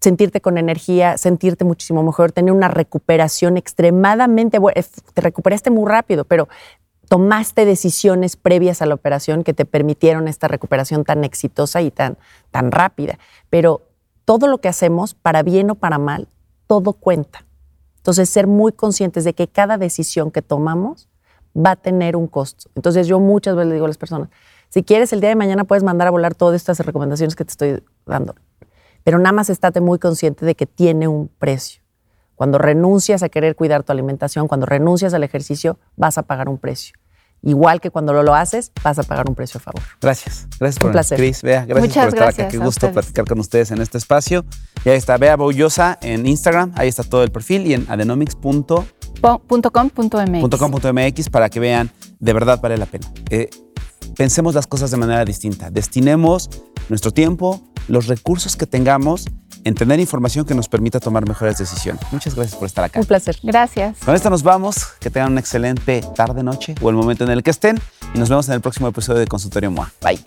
[0.01, 4.81] sentirte con energía, sentirte muchísimo mejor, tener una recuperación extremadamente buena.
[5.13, 6.49] Te recuperaste muy rápido, pero
[7.09, 12.17] tomaste decisiones previas a la operación que te permitieron esta recuperación tan exitosa y tan,
[12.51, 13.19] tan rápida.
[13.51, 13.83] Pero
[14.25, 16.29] todo lo que hacemos, para bien o para mal,
[16.67, 17.45] todo cuenta.
[17.99, 21.09] Entonces, ser muy conscientes de que cada decisión que tomamos
[21.57, 22.71] va a tener un costo.
[22.75, 24.29] Entonces, yo muchas veces le digo a las personas,
[24.69, 27.53] si quieres, el día de mañana puedes mandar a volar todas estas recomendaciones que te
[27.53, 28.35] estoy dando,
[29.05, 31.84] pero nada más estate muy consciente de que tiene un precio.
[32.35, 36.59] Cuando renuncias a querer cuidar tu alimentación, cuando renuncias al ejercicio, vas a pagar un
[36.59, 36.95] precio.
[37.43, 39.83] Igual que cuando lo, lo haces, vas a pagar un precio a favor.
[40.01, 40.49] Gracias.
[40.59, 41.19] Gracias por Un placer.
[41.19, 42.37] Cris, Bea, gracias Muchas por estar acá.
[42.37, 42.93] gracias Qué a gusto ustedes.
[42.95, 44.47] platicar con ustedes en este espacio.
[44.85, 46.73] Y ahí está Bea Boullosa en Instagram.
[46.75, 50.19] Ahí está todo el perfil y en adenomics.com.mx Po- punto com, punto
[50.93, 51.29] MX.
[51.31, 53.13] para que vean, de verdad vale la pena.
[53.31, 53.49] Eh,
[54.17, 55.71] pensemos las cosas de manera distinta.
[55.71, 56.49] Destinemos
[56.89, 59.27] nuestro tiempo, los recursos que tengamos
[59.65, 62.03] en tener información que nos permita tomar mejores decisiones.
[62.13, 63.01] Muchas gracias por estar acá.
[63.01, 63.37] Un placer.
[63.43, 63.99] Gracias.
[64.05, 64.77] Con esto nos vamos.
[65.01, 67.81] Que tengan una excelente tarde, noche o el momento en el que estén.
[68.15, 69.93] Y nos vemos en el próximo episodio de Consultorio MOA.
[70.03, 70.21] Bye.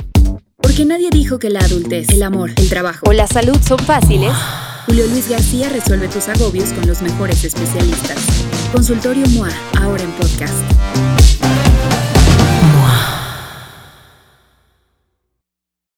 [0.58, 4.34] Porque nadie dijo que la adultez, el amor, el trabajo o la salud son fáciles,
[4.86, 8.18] Julio Luis García resuelve tus agobios con los mejores especialistas.
[8.72, 9.50] Consultorio MOA,
[9.82, 10.54] ahora en podcast.